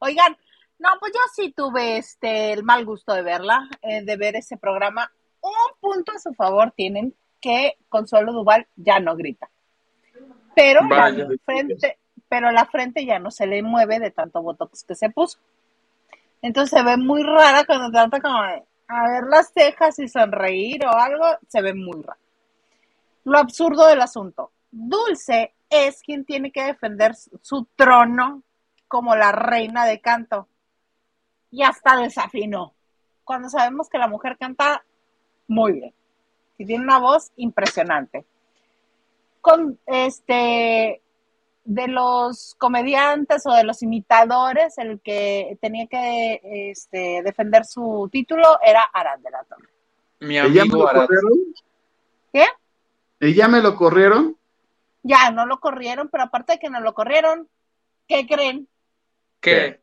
[0.00, 0.36] Oigan,
[0.78, 4.58] no, pues yo sí tuve este el mal gusto de verla, eh, de ver ese
[4.58, 5.10] programa.
[5.40, 9.48] Un punto a su favor tienen que Consuelo Duval ya no grita.
[10.54, 11.26] Pero la Vaya.
[11.44, 11.98] frente,
[12.28, 15.38] pero la frente ya no se le mueve de tanto botox que se puso.
[16.42, 20.84] Entonces se ve muy rara cuando trata como de a ver las cejas y sonreír
[20.86, 22.18] o algo, se ve muy raro.
[23.24, 24.52] Lo absurdo del asunto.
[24.70, 28.42] Dulce es quien tiene que defender su- trono
[28.88, 30.48] como la reina de canto.
[31.50, 32.74] Y hasta desafinó.
[33.24, 34.84] Cuando sabemos que la mujer canta
[35.48, 35.94] muy bien.
[36.58, 38.24] Y tiene una voz impresionante.
[39.40, 41.00] Con este
[41.64, 46.40] de los comediantes o de los imitadores, el que tenía que
[46.70, 49.68] este, defender su título era Arad de la Torre.
[50.20, 51.06] mi ¿Y ya me amigo lo Arad.
[51.06, 51.32] corrieron?
[52.32, 52.46] ¿Qué?
[53.20, 54.36] ¿Y ya me lo corrieron?
[55.02, 57.48] Ya no lo corrieron, pero aparte de que no lo corrieron,
[58.06, 58.68] ¿qué creen?
[59.40, 59.82] ¿Qué?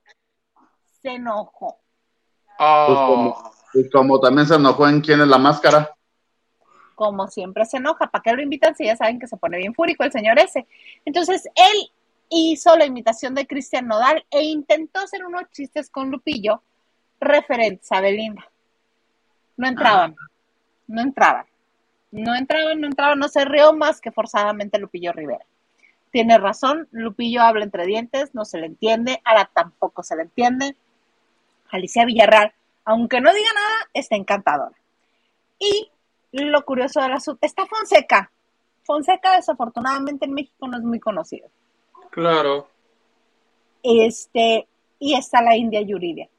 [1.01, 1.79] Se enojó.
[2.59, 5.95] Oh, Y como también se enojó en quién es la máscara.
[7.01, 8.11] Como siempre se enoja.
[8.11, 10.67] ¿Para qué lo invitan si ya saben que se pone bien fúrico el señor ese?
[11.03, 11.91] Entonces, él
[12.29, 16.61] hizo la imitación de Cristian Nodal e intentó hacer unos chistes con Lupillo
[17.19, 18.47] referentes a Belinda.
[19.57, 20.15] No entraban,
[20.85, 21.47] no entraban,
[22.11, 25.45] no entraban, no entraban, no se rió más que forzadamente Lupillo Rivera.
[26.11, 30.75] Tiene razón, Lupillo habla entre dientes, no se le entiende, ahora tampoco se le entiende.
[31.71, 32.53] Alicia Villarreal,
[32.85, 34.77] aunque no diga nada, está encantadora.
[35.57, 35.89] Y
[36.31, 38.31] lo curioso del asunto, está Fonseca.
[38.83, 41.49] Fonseca desafortunadamente en México no es muy conocido.
[42.09, 42.67] claro.
[43.83, 44.67] Este,
[44.99, 46.29] y está la India Yuridia,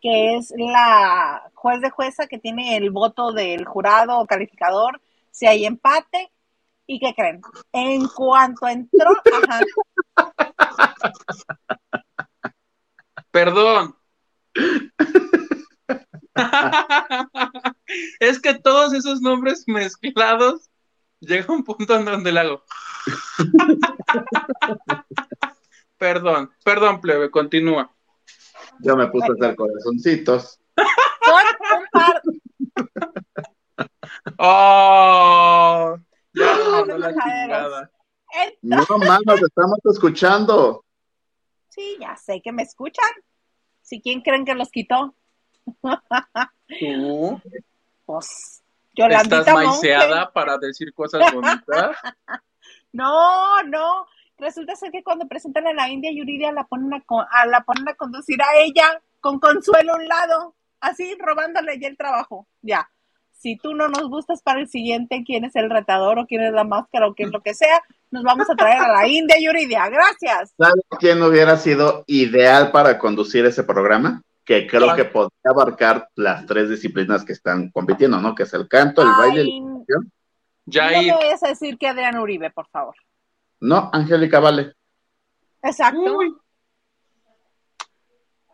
[0.00, 5.00] que es la juez de jueza que tiene el voto del jurado o calificador
[5.30, 6.30] si hay empate.
[6.86, 7.40] ¿Y qué creen?
[7.72, 9.60] En cuanto entró, ajá,
[13.30, 13.96] Perdón.
[18.20, 20.70] es que todos esos nombres mezclados
[21.20, 22.64] llega un punto en donde le hago.
[25.98, 27.94] perdón, perdón, plebe, continúa.
[28.80, 30.60] Yo me puse a hacer corazoncitos.
[34.38, 35.96] Oh,
[36.32, 37.90] ya Son mandó la
[38.62, 40.84] No mames, estamos escuchando.
[41.68, 43.10] Sí, ya sé que me escuchan.
[43.82, 45.14] Si quién creen que los quitó,
[46.80, 47.40] Tú
[48.04, 48.62] pues
[48.94, 49.66] Yolandita estás Monge.
[49.68, 51.96] maiceada para decir cosas bonitas.
[52.92, 54.06] No, no.
[54.38, 57.60] Resulta ser que cuando presentan a la India Yuridia la ponen a, co- a- la
[57.62, 62.46] ponen a conducir a ella con Consuelo a un lado, así robándole ya el trabajo.
[62.62, 62.88] Ya.
[63.32, 66.52] Si tú no nos gustas para el siguiente, quién es el retador o quién es
[66.52, 69.88] la máscara o es lo que sea, nos vamos a traer a la India Yuridia.
[69.88, 70.54] Gracias.
[70.56, 74.22] ¿Sabes quién hubiera sido ideal para conducir ese programa?
[74.44, 78.34] Que creo que podría abarcar las tres disciplinas que están compitiendo, ¿no?
[78.34, 79.42] Que es el canto, el baile.
[79.44, 79.84] Y- no
[80.70, 82.94] Jair, me vayas a decir que Adrián Uribe, por favor.
[83.60, 84.74] No, Angélica Vale.
[85.62, 86.16] Exacto.
[86.16, 86.34] Uy.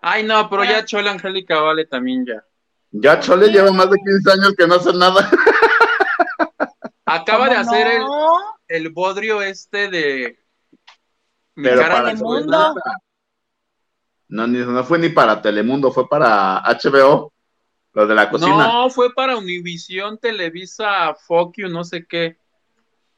[0.02, 2.44] Ay, no, pero ya Chola Angélica vale también ya.
[2.92, 5.28] Ya Chole lleva más de 15 años que no hace nada.
[7.04, 8.38] Acaba de ¿Cómo hacer el, no?
[8.68, 10.38] el bodrio este de
[11.56, 12.46] mi Pero cara para de Telemundo.
[12.46, 12.74] buena.
[14.30, 17.32] No, ni, no fue ni para Telemundo, fue para HBO,
[17.92, 18.68] lo de la cocina.
[18.68, 22.36] No, fue para Univisión, Televisa, Fuck You, no sé qué.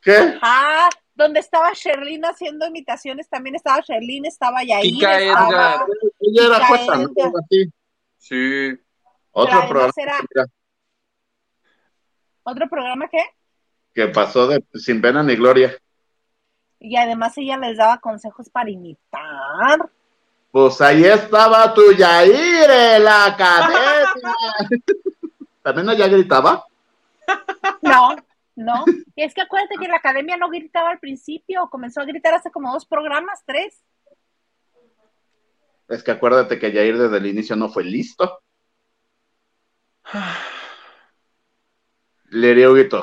[0.01, 0.39] ¿Qué?
[0.41, 5.49] Ah, donde estaba Sherlyn haciendo imitaciones, también estaba Sherlyn, estaba Yair, Kika estaba...
[5.49, 5.87] Edgar.
[6.21, 7.09] Ella era jueza, ¿no?
[8.19, 8.79] Sí.
[9.33, 10.47] Otro programa era- mira,
[12.45, 13.23] ¿Otro programa qué?
[13.95, 15.77] que pasó de sin pena ni gloria.
[16.81, 19.91] Y además ella les daba consejos para imitar.
[20.53, 24.07] Pues ahí estaba tu Yair en la academia.
[25.63, 26.67] ¿También ella gritaba?
[27.81, 28.17] No,
[28.55, 28.85] no.
[29.17, 32.51] Y es que acuérdate que la academia no gritaba al principio, comenzó a gritar hace
[32.51, 33.83] como dos programas, tres.
[35.89, 38.43] Es que acuérdate que Yair desde el inicio no fue listo.
[42.25, 43.03] Le dio grito.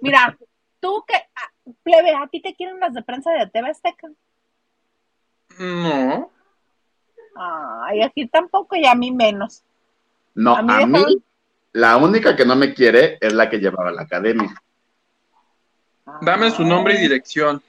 [0.00, 0.38] Mira,
[0.78, 1.50] tú que, ah,
[1.82, 4.08] plebe, a ti te quieren las de prensa de TV Azteca.
[5.58, 6.30] No.
[7.36, 9.62] Ay, aquí tampoco y a mí menos.
[10.34, 11.22] No, A a mí dejaron-
[11.72, 14.54] la única que no me quiere es la que llevaba a la academia.
[16.22, 17.62] Dame su nombre y dirección.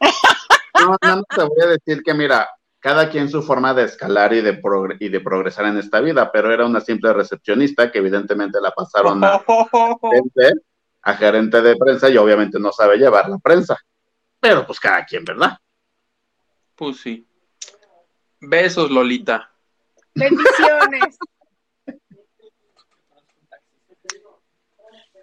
[0.74, 2.48] No, no, no te voy a decir que, mira,
[2.80, 6.32] cada quien su forma de escalar y de, progre- y de progresar en esta vida,
[6.32, 9.38] pero era una simple recepcionista que evidentemente la pasaron a
[10.02, 10.60] gerente,
[11.02, 13.78] a gerente de prensa y obviamente no sabe llevar la prensa.
[14.40, 15.56] Pero pues cada quien, ¿verdad?
[16.76, 17.26] Pues sí.
[18.40, 19.50] Besos, Lolita.
[20.14, 21.18] Bendiciones.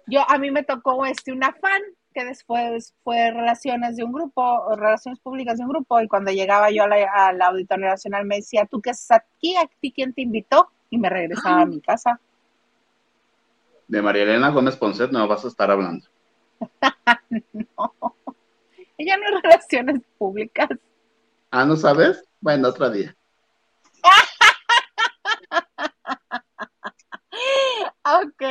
[0.06, 1.82] Yo, a mí me tocó este, una fan
[2.12, 6.32] que después fue relaciones de un grupo, o relaciones públicas de un grupo, y cuando
[6.32, 9.56] llegaba yo a la, a la Auditorio Nacional me decía, ¿tú qué haces aquí?
[9.56, 10.70] ¿A ti quién te invitó?
[10.90, 12.20] Y me regresaba a mi casa.
[13.86, 16.06] De María Elena Gómez Ponce no vas a estar hablando.
[18.98, 20.68] Ella no es relaciones públicas.
[21.50, 22.22] Ah, ¿no sabes?
[22.40, 23.16] Bueno, otro día.
[28.02, 28.42] Ok,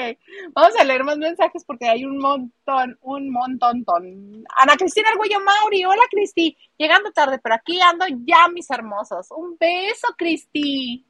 [0.53, 4.43] vamos a leer más mensajes porque hay un montón, un montón, ton.
[4.55, 9.27] Ana Cristina Arguello Mauri, hola Cristi, llegando tarde, pero aquí ando ya, mis hermosos.
[9.31, 11.05] Un beso, Cristi.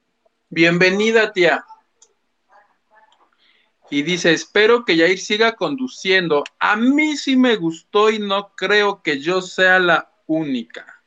[0.50, 1.66] Bienvenida, tía.
[3.92, 6.44] Y dice, espero que Yair siga conduciendo.
[6.60, 10.99] A mí sí me gustó y no creo que yo sea la única.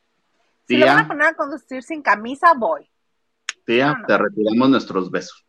[0.72, 2.88] Si lo van a poner a conducir sin camisa, voy.
[3.64, 4.06] tía, No, no.
[4.06, 5.44] te retiramos nuestros besos.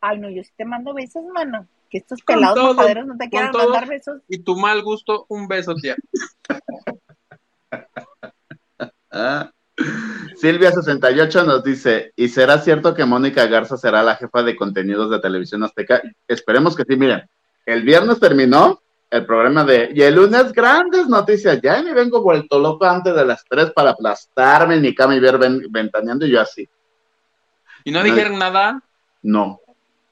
[0.00, 1.66] Ay, no, yo sí te mando besos, mano.
[1.90, 3.64] Que estos Con pelados todo, majaderos no te quieran todo.
[3.70, 4.22] mandar besos.
[4.28, 5.96] Y tu mal gusto, un beso, tía.
[9.14, 9.50] Ah.
[10.40, 15.18] Silvia68 nos dice, ¿y será cierto que Mónica Garza será la jefa de contenidos de
[15.20, 16.00] Televisión Azteca?
[16.28, 17.28] Esperemos que sí, miren,
[17.66, 18.80] el viernes terminó
[19.12, 23.24] el programa de, y el lunes grandes noticias, ya me vengo vuelto loco antes de
[23.24, 26.68] las 3 para aplastarme en mi cama y ver ven- ventaneando y yo así.
[27.84, 28.82] Y no dijeron nada.
[29.22, 29.60] No,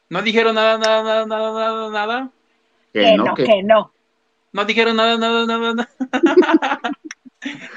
[0.08, 2.30] No dijeron nada, nada, nada, nada, nada, nada.
[2.92, 3.92] que Que no, no, que que no.
[4.52, 5.88] No dijeron nada, nada, nada, nada.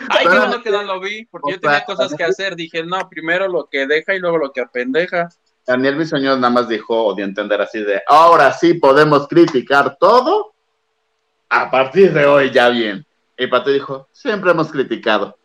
[0.10, 2.56] Ay, qué bueno que no lo vi, porque yo tenía cosas que hacer.
[2.56, 5.30] Dije, no, primero lo que deja y luego lo que apendeja.
[5.66, 10.53] Daniel Bisoño nada más dijo, a entender así de, ahora sí podemos criticar todo,
[11.54, 13.06] a partir de hoy ya bien.
[13.38, 15.38] Y Pato dijo, siempre hemos criticado.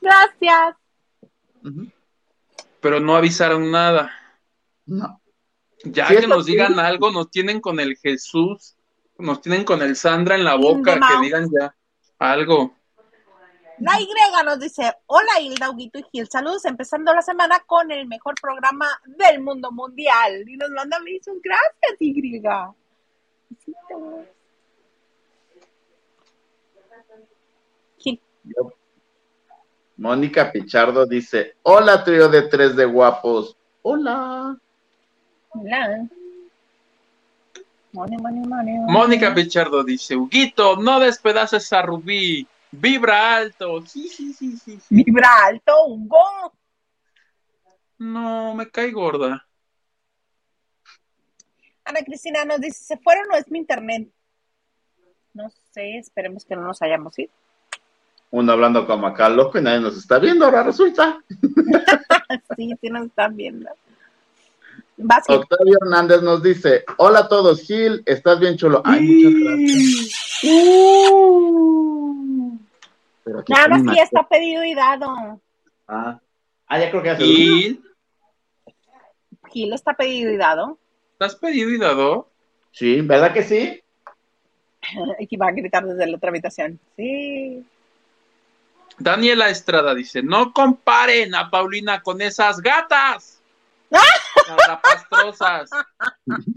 [0.00, 0.76] Gracias.
[2.80, 4.12] Pero no avisaron nada.
[4.84, 5.20] No.
[5.84, 8.76] Ya que nos digan algo, nos tienen con el Jesús,
[9.18, 11.74] nos tienen con el Sandra en la boca, que digan ya
[12.18, 12.74] algo.
[13.78, 14.08] La Y
[14.44, 18.86] nos dice, hola Hilda, Huguito y Gil, saludos empezando la semana con el mejor programa
[19.04, 20.48] del mundo mundial.
[20.48, 22.42] Y nos manda besos, gracias Y.
[29.96, 33.56] Mónica Pichardo dice, hola trío de tres de guapos.
[33.82, 34.56] Hola.
[35.50, 36.08] hola.
[37.92, 38.92] Money, money, money, money.
[38.92, 43.86] Mónica Pichardo dice, Huguito, no despedaces a Rubí, vibra alto.
[43.86, 44.78] Sí, sí, sí, sí.
[44.78, 45.02] sí.
[45.02, 46.52] Vibra alto, Hugo.
[47.98, 49.46] No, me cae gorda.
[51.84, 54.08] Ana Cristina nos dice, ¿se fueron o es mi internet?
[55.32, 57.32] No sé, esperemos que no nos hayamos ido.
[58.36, 61.18] Uno hablando como acá loco y nadie nos está viendo, ahora resulta.
[62.56, 63.70] Sí, sí nos están viendo.
[64.98, 65.36] Vas, Gil.
[65.36, 68.82] Octavio Hernández nos dice, hola a todos, Gil, estás bien chulo.
[68.84, 70.40] Ay, muchas gracias.
[73.24, 75.40] Pero aquí Nada más que está pedido y dado.
[75.88, 76.20] Ah.
[76.66, 77.80] Ah, ya creo que ya se ¿Y
[79.50, 80.78] Gil está pedido y dado.
[81.20, 82.28] has pedido y dado?
[82.72, 83.80] Sí, ¿verdad que sí?
[85.20, 86.78] Y va a gritar desde la otra habitación.
[86.96, 87.64] Sí.
[88.98, 93.42] Daniela Estrada dice, no comparen a Paulina con esas gatas.
[94.82, 95.70] pastrosas.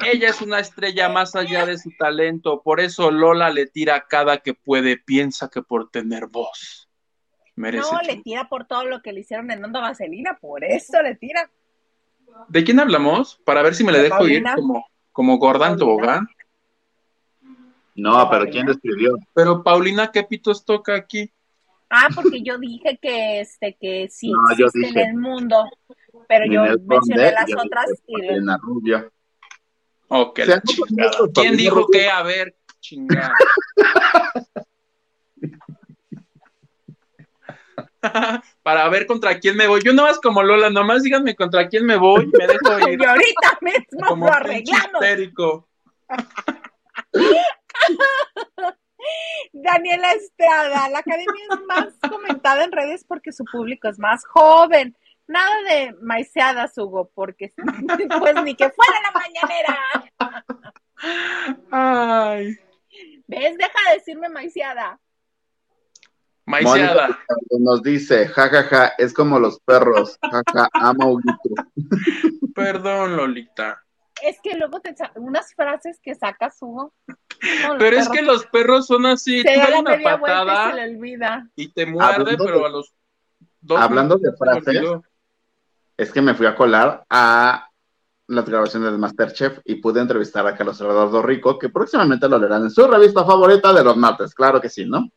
[0.06, 4.40] Ella es una estrella más allá de su talento, por eso Lola le tira cada
[4.40, 6.88] que puede, piensa que por tener voz.
[7.56, 7.92] Merece.
[7.92, 11.16] No, le tira por todo lo que le hicieron en Onda Vaselina, por eso le
[11.16, 11.50] tira.
[12.48, 13.40] ¿De quién hablamos?
[13.44, 14.56] Para ver si me le De dejo ir Paulina.
[14.56, 15.78] como, como en Paulina.
[15.78, 16.28] tobogán.
[17.96, 19.16] No, pero ¿quién lo escribió?
[19.34, 21.32] Pero Paulina, ¿qué pitos toca aquí?
[21.90, 25.66] Ah, porque yo dije que este que sí No, yo existe dije- en el mundo,
[26.28, 28.14] pero yo mencioné las yo otras dije y
[30.46, 31.12] sea, la no chingada.
[31.12, 32.10] conozco a ¿Quién dijo qué?
[32.10, 33.34] A ver, chingada.
[38.64, 39.82] Para ver contra quién me voy.
[39.84, 43.00] Yo no más como Lola, nomás díganme contra quién me voy, me dejo ir.
[43.02, 45.02] Y ahorita mismo Como lo arreglamos.
[45.02, 45.68] histérico.
[49.54, 54.96] Daniela Estrada, la academia es más comentada en redes porque su público es más joven.
[55.28, 57.54] Nada de maiceadas, Hugo, porque
[58.20, 59.80] pues ni que fuera la mañanera.
[61.72, 62.58] Ay.
[63.28, 63.58] ¿Ves?
[63.58, 65.00] Deja de decirme maiceada.
[66.46, 67.20] Maiseada.
[67.60, 71.50] Nos dice, jajaja, es como los perros, jaja, amo a Huguito.
[72.56, 73.84] Perdón, Lolita.
[74.24, 76.92] Es que luego te unas frases que sacas, Hugo.
[77.78, 79.42] Pero es que los perros son así.
[79.42, 81.50] se Tú da das la una y patada se le olvida.
[81.56, 82.94] y te muerde, Hablando pero de- a los
[83.62, 84.82] dos hablando de te frases.
[85.98, 87.68] Es que me fui a colar a
[88.28, 92.64] las grabaciones de Masterchef y pude entrevistar a Carlos Eduardo Rico, que próximamente lo leerán
[92.64, 95.10] en su revista favorita de los martes, claro que sí, ¿no?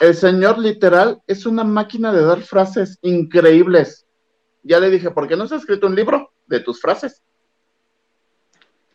[0.00, 4.06] El señor literal es una máquina de dar frases increíbles.
[4.64, 7.22] Ya le dije, ¿por qué no se ha escrito un libro de tus frases?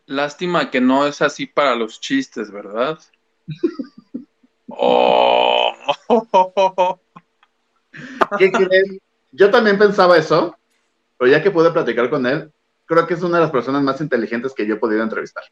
[0.08, 3.00] Lástima que no es así para los chistes, ¿verdad?
[4.70, 5.72] Oh.
[8.38, 9.00] ¿Qué crees?
[9.32, 10.58] Yo también pensaba eso,
[11.18, 12.52] pero ya que pude platicar con él,
[12.86, 15.46] creo que es una de las personas más inteligentes que yo he podido entrevistar.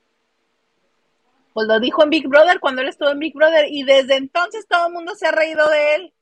[1.54, 4.68] Pues lo dijo en Big Brother cuando él estuvo en Big Brother y desde entonces
[4.68, 6.14] todo el mundo se ha reído de él.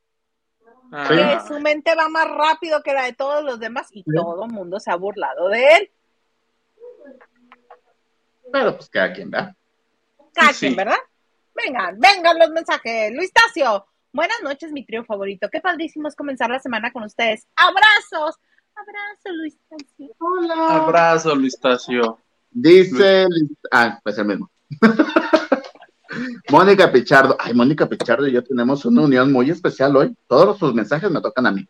[0.91, 4.45] Ah, Que su mente va más rápido que la de todos los demás y todo
[4.45, 5.91] el mundo se ha burlado de él.
[8.53, 9.55] Pero pues cada quien, ¿verdad?
[10.31, 10.59] Cada Sí.
[10.67, 10.97] quien, ¿verdad?
[11.55, 13.11] Vengan, vengan los mensajes.
[13.11, 15.49] Luis Tacio, buenas noches, mi trío favorito.
[15.51, 17.47] Qué padrísimo es comenzar la semana con ustedes.
[17.55, 18.39] Abrazos.
[18.75, 20.15] Abrazo, Luis Tacio.
[20.69, 22.19] Abrazo, Luis Tacio.
[22.51, 23.25] Dice,
[23.71, 24.51] ah, pues el mismo.
[26.51, 30.15] Mónica Pichardo, ay, Mónica Pichardo y yo tenemos una unión muy especial hoy.
[30.27, 31.67] Todos sus mensajes me tocan a mí.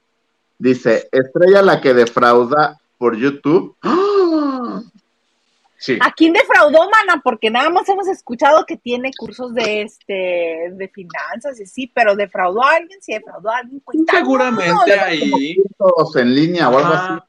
[0.60, 3.78] Dice, estrella la que defrauda por YouTube.
[3.84, 4.82] ¡Ah!
[5.86, 7.20] Sí, ¿A quién defraudó, mana?
[7.22, 12.16] Porque nada más hemos escuchado que tiene cursos de este de finanzas y sí, pero
[12.16, 14.22] defraudó a alguien, si defraudó a alguien, cuéntanos.
[14.22, 15.58] Seguramente ahí.
[15.78, 17.26] todos en línea o algo Ajá.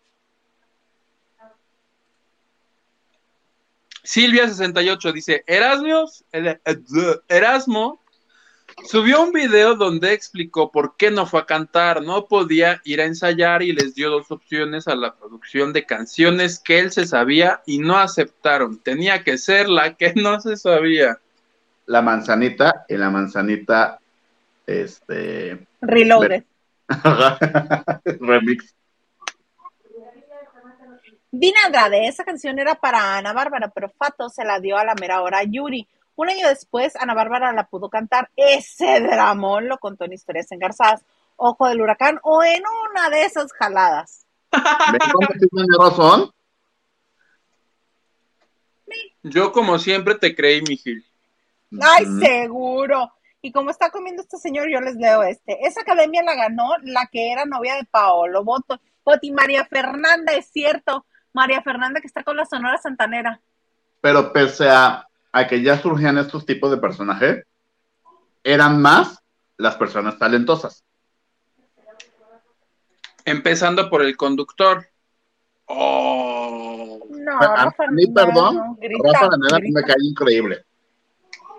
[4.04, 4.20] así.
[4.20, 6.84] Silvia68 dice, Erasmios, el- el-
[7.28, 8.00] Erasmo
[8.86, 13.04] subió un video donde explicó por qué no fue a cantar, no podía ir a
[13.04, 17.62] ensayar y les dio dos opciones a la producción de canciones que él se sabía
[17.66, 18.78] y no aceptaron.
[18.78, 21.18] Tenía que ser la que no se sabía.
[21.86, 23.98] La manzanita y la manzanita,
[24.66, 26.44] este, Reloaded.
[28.20, 28.74] remix.
[31.36, 34.94] Dina Andrade, esa canción era para Ana Bárbara, pero Fato se la dio a la
[34.94, 35.88] mera hora a Yuri.
[36.16, 38.30] Un año después, Ana Bárbara la pudo cantar.
[38.36, 41.04] Ese dramón lo contó en Historias Engarzadas,
[41.36, 44.24] Ojo del Huracán o en una de esas jaladas.
[44.52, 46.30] ¿Ven cómo sí tiene razón?
[49.24, 51.04] Yo como siempre te creí, mi Gil.
[51.80, 53.12] Ay, seguro.
[53.42, 55.66] Y como está comiendo este señor, yo les leo este.
[55.66, 58.80] Esa academia la ganó la que era novia de Paolo Boto.
[59.04, 61.04] Boti María Fernanda, es cierto.
[61.32, 63.40] María Fernanda que está con la Sonora Santanera.
[64.00, 67.44] Pero pese a, a que ya surgían estos tipos de personajes,
[68.44, 69.18] eran más
[69.56, 70.84] las personas talentosas.
[73.24, 74.86] Empezando por el conductor.
[75.66, 77.00] Oh.
[77.10, 80.64] No, a, Rafa mí, no, perdón, no, grita, Rafa me cae increíble.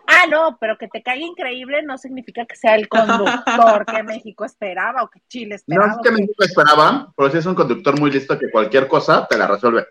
[0.07, 4.45] Ah, no, pero que te caiga increíble no significa que sea el conductor que México
[4.45, 5.91] esperaba o que Chile No esperaba.
[5.91, 9.27] es que que- México esperaba, pero sí es un conductor muy listo que cualquier cosa
[9.27, 9.85] te la resuelve.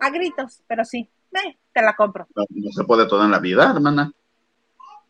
[0.00, 2.26] A gritos, pero sí, eh, te la compro.
[2.34, 4.12] No, no se puede todo en la vida, hermana.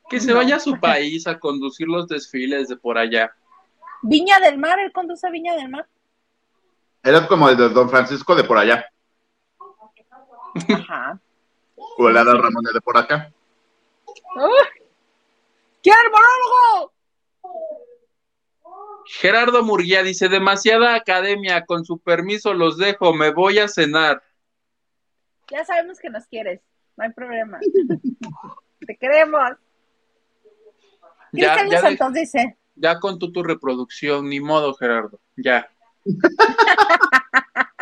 [0.08, 3.34] Que se vaya a su país a conducir los desfiles de por allá.
[4.02, 5.86] Viña del Mar, él conduce Viña del Mar.
[7.02, 8.84] Era como el de Don Francisco de por allá,
[10.74, 11.20] Ajá.
[11.76, 13.32] o el Adal Ramones de por acá.
[14.36, 14.82] ¡Uy!
[15.82, 16.92] ¡Quiero el monólogo!
[19.06, 24.22] Gerardo Murguía dice, demasiada academia, con su permiso los dejo, me voy a cenar.
[25.50, 26.60] Ya sabemos que nos quieres,
[26.96, 27.58] no hay problema.
[28.86, 29.40] Te queremos.
[31.32, 35.68] Ya, Cristian ya, Santos dice, ya contó tu reproducción, ni modo, Gerardo, ya.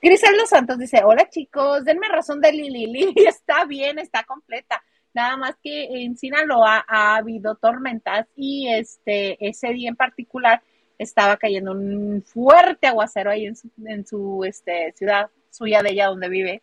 [0.00, 2.86] Cristian Los Santos dice, hola chicos, denme razón de Lili.
[2.92, 4.82] Lili está bien, está completa.
[5.14, 10.62] Nada más que en Sinaloa ha habido tormentas y este ese día en particular
[10.98, 16.06] estaba cayendo un fuerte aguacero ahí en su, en su este, ciudad suya de ella
[16.06, 16.62] donde vive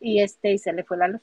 [0.00, 1.22] y este y se le fue la luz.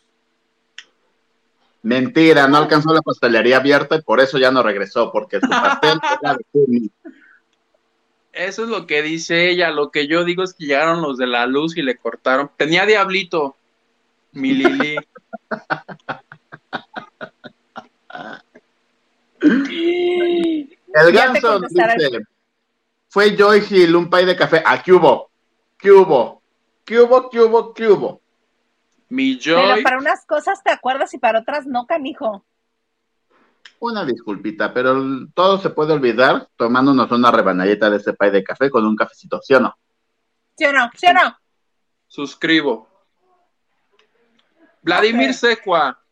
[1.81, 5.97] Mentira, no alcanzó la pastelería abierta y por eso ya no regresó, porque su pastel
[6.21, 6.91] era de Juni.
[8.33, 9.71] Eso es lo que dice ella.
[9.71, 12.51] Lo que yo digo es que llegaron los de la luz y le cortaron.
[12.57, 13.55] Tenía diablito,
[14.33, 14.97] mi Lili.
[19.41, 22.19] El ganso dice,
[23.07, 24.61] fue Joy Hill, un pay de café.
[24.65, 25.29] ¿A qué hubo?
[25.77, 26.38] ¿Qué hubo?
[26.89, 27.29] ¿Qué hubo?
[27.29, 27.71] ¿Qué hubo?
[27.71, 28.19] ¿Qué hubo?
[29.09, 29.83] Mi Pero Joy.
[29.83, 32.43] para unas cosas te acuerdas y para otras no, canijo.
[33.77, 34.99] Una disculpita, pero
[35.35, 39.39] todo se puede olvidar tomándonos una rebanadita de ese pay de café con un cafecito,
[39.39, 39.77] ¿sí o no?
[40.57, 40.89] ¿Sí o no?
[40.95, 41.37] ¿Sí o no?
[42.07, 42.89] Suscribo.
[44.81, 45.35] Vladimir.
[45.35, 46.03] Secua.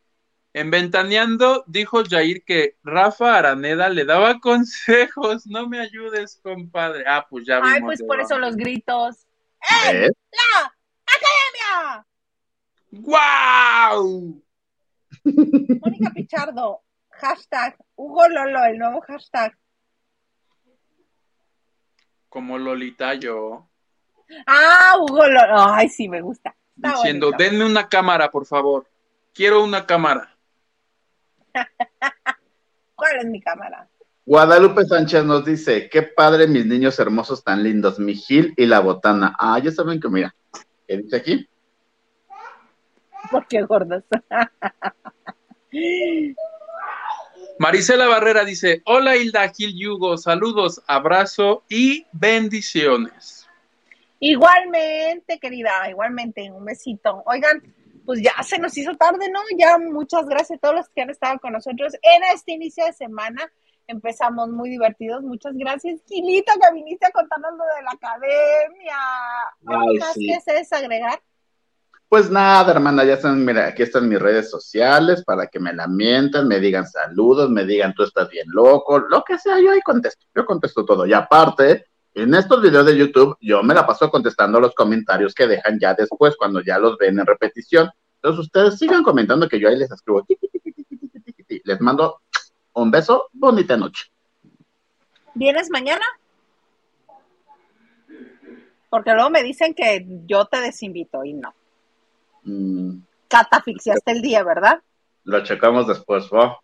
[0.54, 5.48] En Ventaneando dijo Jair que Rafa Araneda le daba consejos.
[5.48, 7.04] No me ayudes, compadre.
[7.08, 7.74] Ah, pues ya vimos.
[7.74, 9.27] Ay, pues por eso los gritos.
[9.62, 10.12] ¿Ves?
[10.32, 10.74] ¡La
[11.06, 12.08] Academia!
[12.92, 14.44] ¡Guau!
[15.82, 16.82] Mónica Pichardo,
[17.12, 19.58] hashtag Hugo Lolo, el nuevo hashtag.
[22.30, 23.70] Como Lolita yo.
[24.46, 25.56] Ah, Hugo Lolo.
[25.74, 26.56] Ay, sí, me gusta.
[26.76, 27.44] Está Diciendo, bonito.
[27.44, 28.90] denme una cámara, por favor.
[29.34, 30.38] Quiero una cámara.
[32.96, 33.88] ¿Cuál es mi cámara?
[34.28, 38.82] Guadalupe Sánchez nos dice, qué padre mis niños hermosos tan lindos, mi Gil y la
[38.82, 39.34] botana.
[39.40, 40.36] Ah, ya saben que mira,
[40.86, 41.48] ¿qué dice aquí?
[43.32, 44.04] ¿Por qué gordos?
[47.58, 53.48] Marisela Barrera dice, hola Hilda Gil Yugo, saludos, abrazo y bendiciones.
[54.20, 57.24] Igualmente, querida, igualmente, un besito.
[57.28, 57.64] Oigan,
[58.06, 59.40] pues ya se nos hizo tarde, ¿no?
[59.58, 62.92] Ya muchas gracias a todos los que han estado con nosotros en este inicio de
[62.92, 63.50] semana
[63.88, 65.24] empezamos muy divertidos.
[65.24, 68.98] Muchas gracias, Quilito, que viniste a contarnos lo de la academia.
[69.66, 70.28] ¿Algo más sí.
[70.28, 71.20] que desagregar?
[72.10, 76.48] Pues nada, hermana, ya están, mira, aquí están mis redes sociales para que me lamentan,
[76.48, 80.26] me digan saludos, me digan tú estás bien loco, lo que sea, yo ahí contesto,
[80.34, 81.06] yo contesto todo.
[81.06, 85.48] Y aparte, en estos videos de YouTube, yo me la paso contestando los comentarios que
[85.48, 87.90] dejan ya después, cuando ya los ven en repetición.
[88.22, 90.26] Entonces ustedes sigan comentando que yo ahí les escribo,
[91.66, 92.22] les mando
[92.82, 94.06] un beso, bonita noche.
[95.34, 96.06] ¿Vienes mañana?
[98.90, 101.54] Porque luego me dicen que yo te desinvito y no.
[102.44, 104.82] Mm, Catafixiaste el día, ¿verdad?
[105.24, 106.58] lo checamos después, ¿va?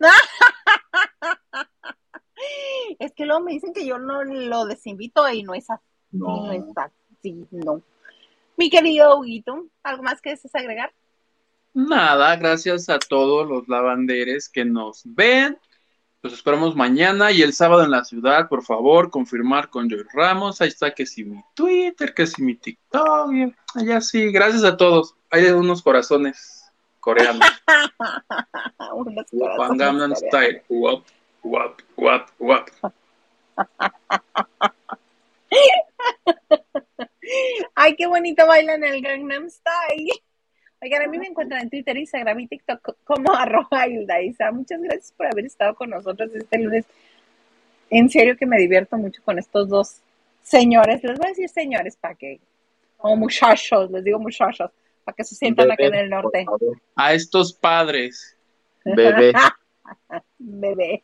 [2.98, 5.82] Es que luego me dicen que yo no lo desinvito y no es así.
[6.12, 6.52] No, No.
[6.52, 7.82] es así, no.
[8.56, 10.92] Mi querido Huguito, ¿algo más que desees agregar?
[11.76, 15.58] Nada, gracias a todos los lavanderes que nos ven.
[16.22, 20.62] Los esperamos mañana y el sábado en la ciudad, por favor, confirmar con Joy Ramos.
[20.62, 23.30] Ahí está que si mi Twitter, que si mi TikTok,
[23.74, 24.32] allá sí.
[24.32, 25.16] Gracias a todos.
[25.28, 26.64] Hay unos corazones
[26.98, 27.46] coreanos.
[28.94, 30.18] Unos corazones.
[30.18, 30.62] Style.
[30.70, 31.04] Guap,
[31.42, 32.70] guap, guap, guap.
[37.74, 40.22] Ay, qué bonito bailan el Gangnam Style.
[40.82, 44.50] Oigan, a mí me encuentran en Twitter, Instagram y TikTok como arroba Hilda Isa.
[44.52, 46.84] Muchas gracias por haber estado con nosotros este lunes.
[47.88, 50.00] En serio que me divierto mucho con estos dos
[50.42, 51.02] señores.
[51.02, 52.40] Les voy a decir señores para que,
[52.98, 54.70] o muchachos, les digo muchachos,
[55.04, 56.44] para que se sientan acá en el norte.
[56.94, 58.36] A estos padres.
[58.84, 59.32] Bebé.
[60.38, 61.02] Bebé.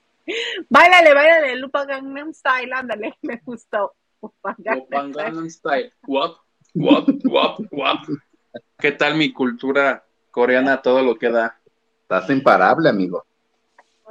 [0.69, 3.95] Báilale, báilale, Lupa Gangnam Style, ándale, me gustó.
[4.21, 5.93] Lupa Gangnam Style.
[6.03, 6.37] Guap,
[6.75, 8.05] guap, guap, guap.
[8.79, 10.83] ¿Qué tal mi cultura coreana?
[10.83, 11.59] Todo lo que da.
[12.03, 13.25] Estás imparable, amigo.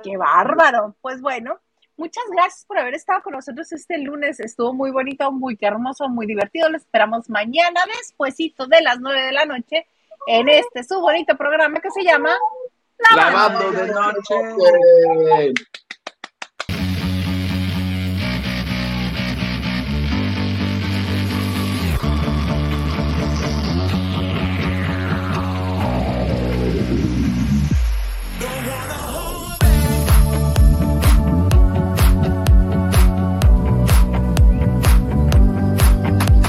[0.03, 0.95] Qué bárbaro.
[1.01, 1.59] Pues bueno,
[1.97, 4.39] muchas gracias por haber estado con nosotros este lunes.
[4.39, 6.69] Estuvo muy bonito, muy hermoso, muy divertido.
[6.69, 9.85] Lo esperamos mañana, despuesito de las nueve de la noche,
[10.27, 12.35] en este su bonito programa que se llama
[13.15, 14.35] Lavando de noche.
[14.43, 15.53] noche.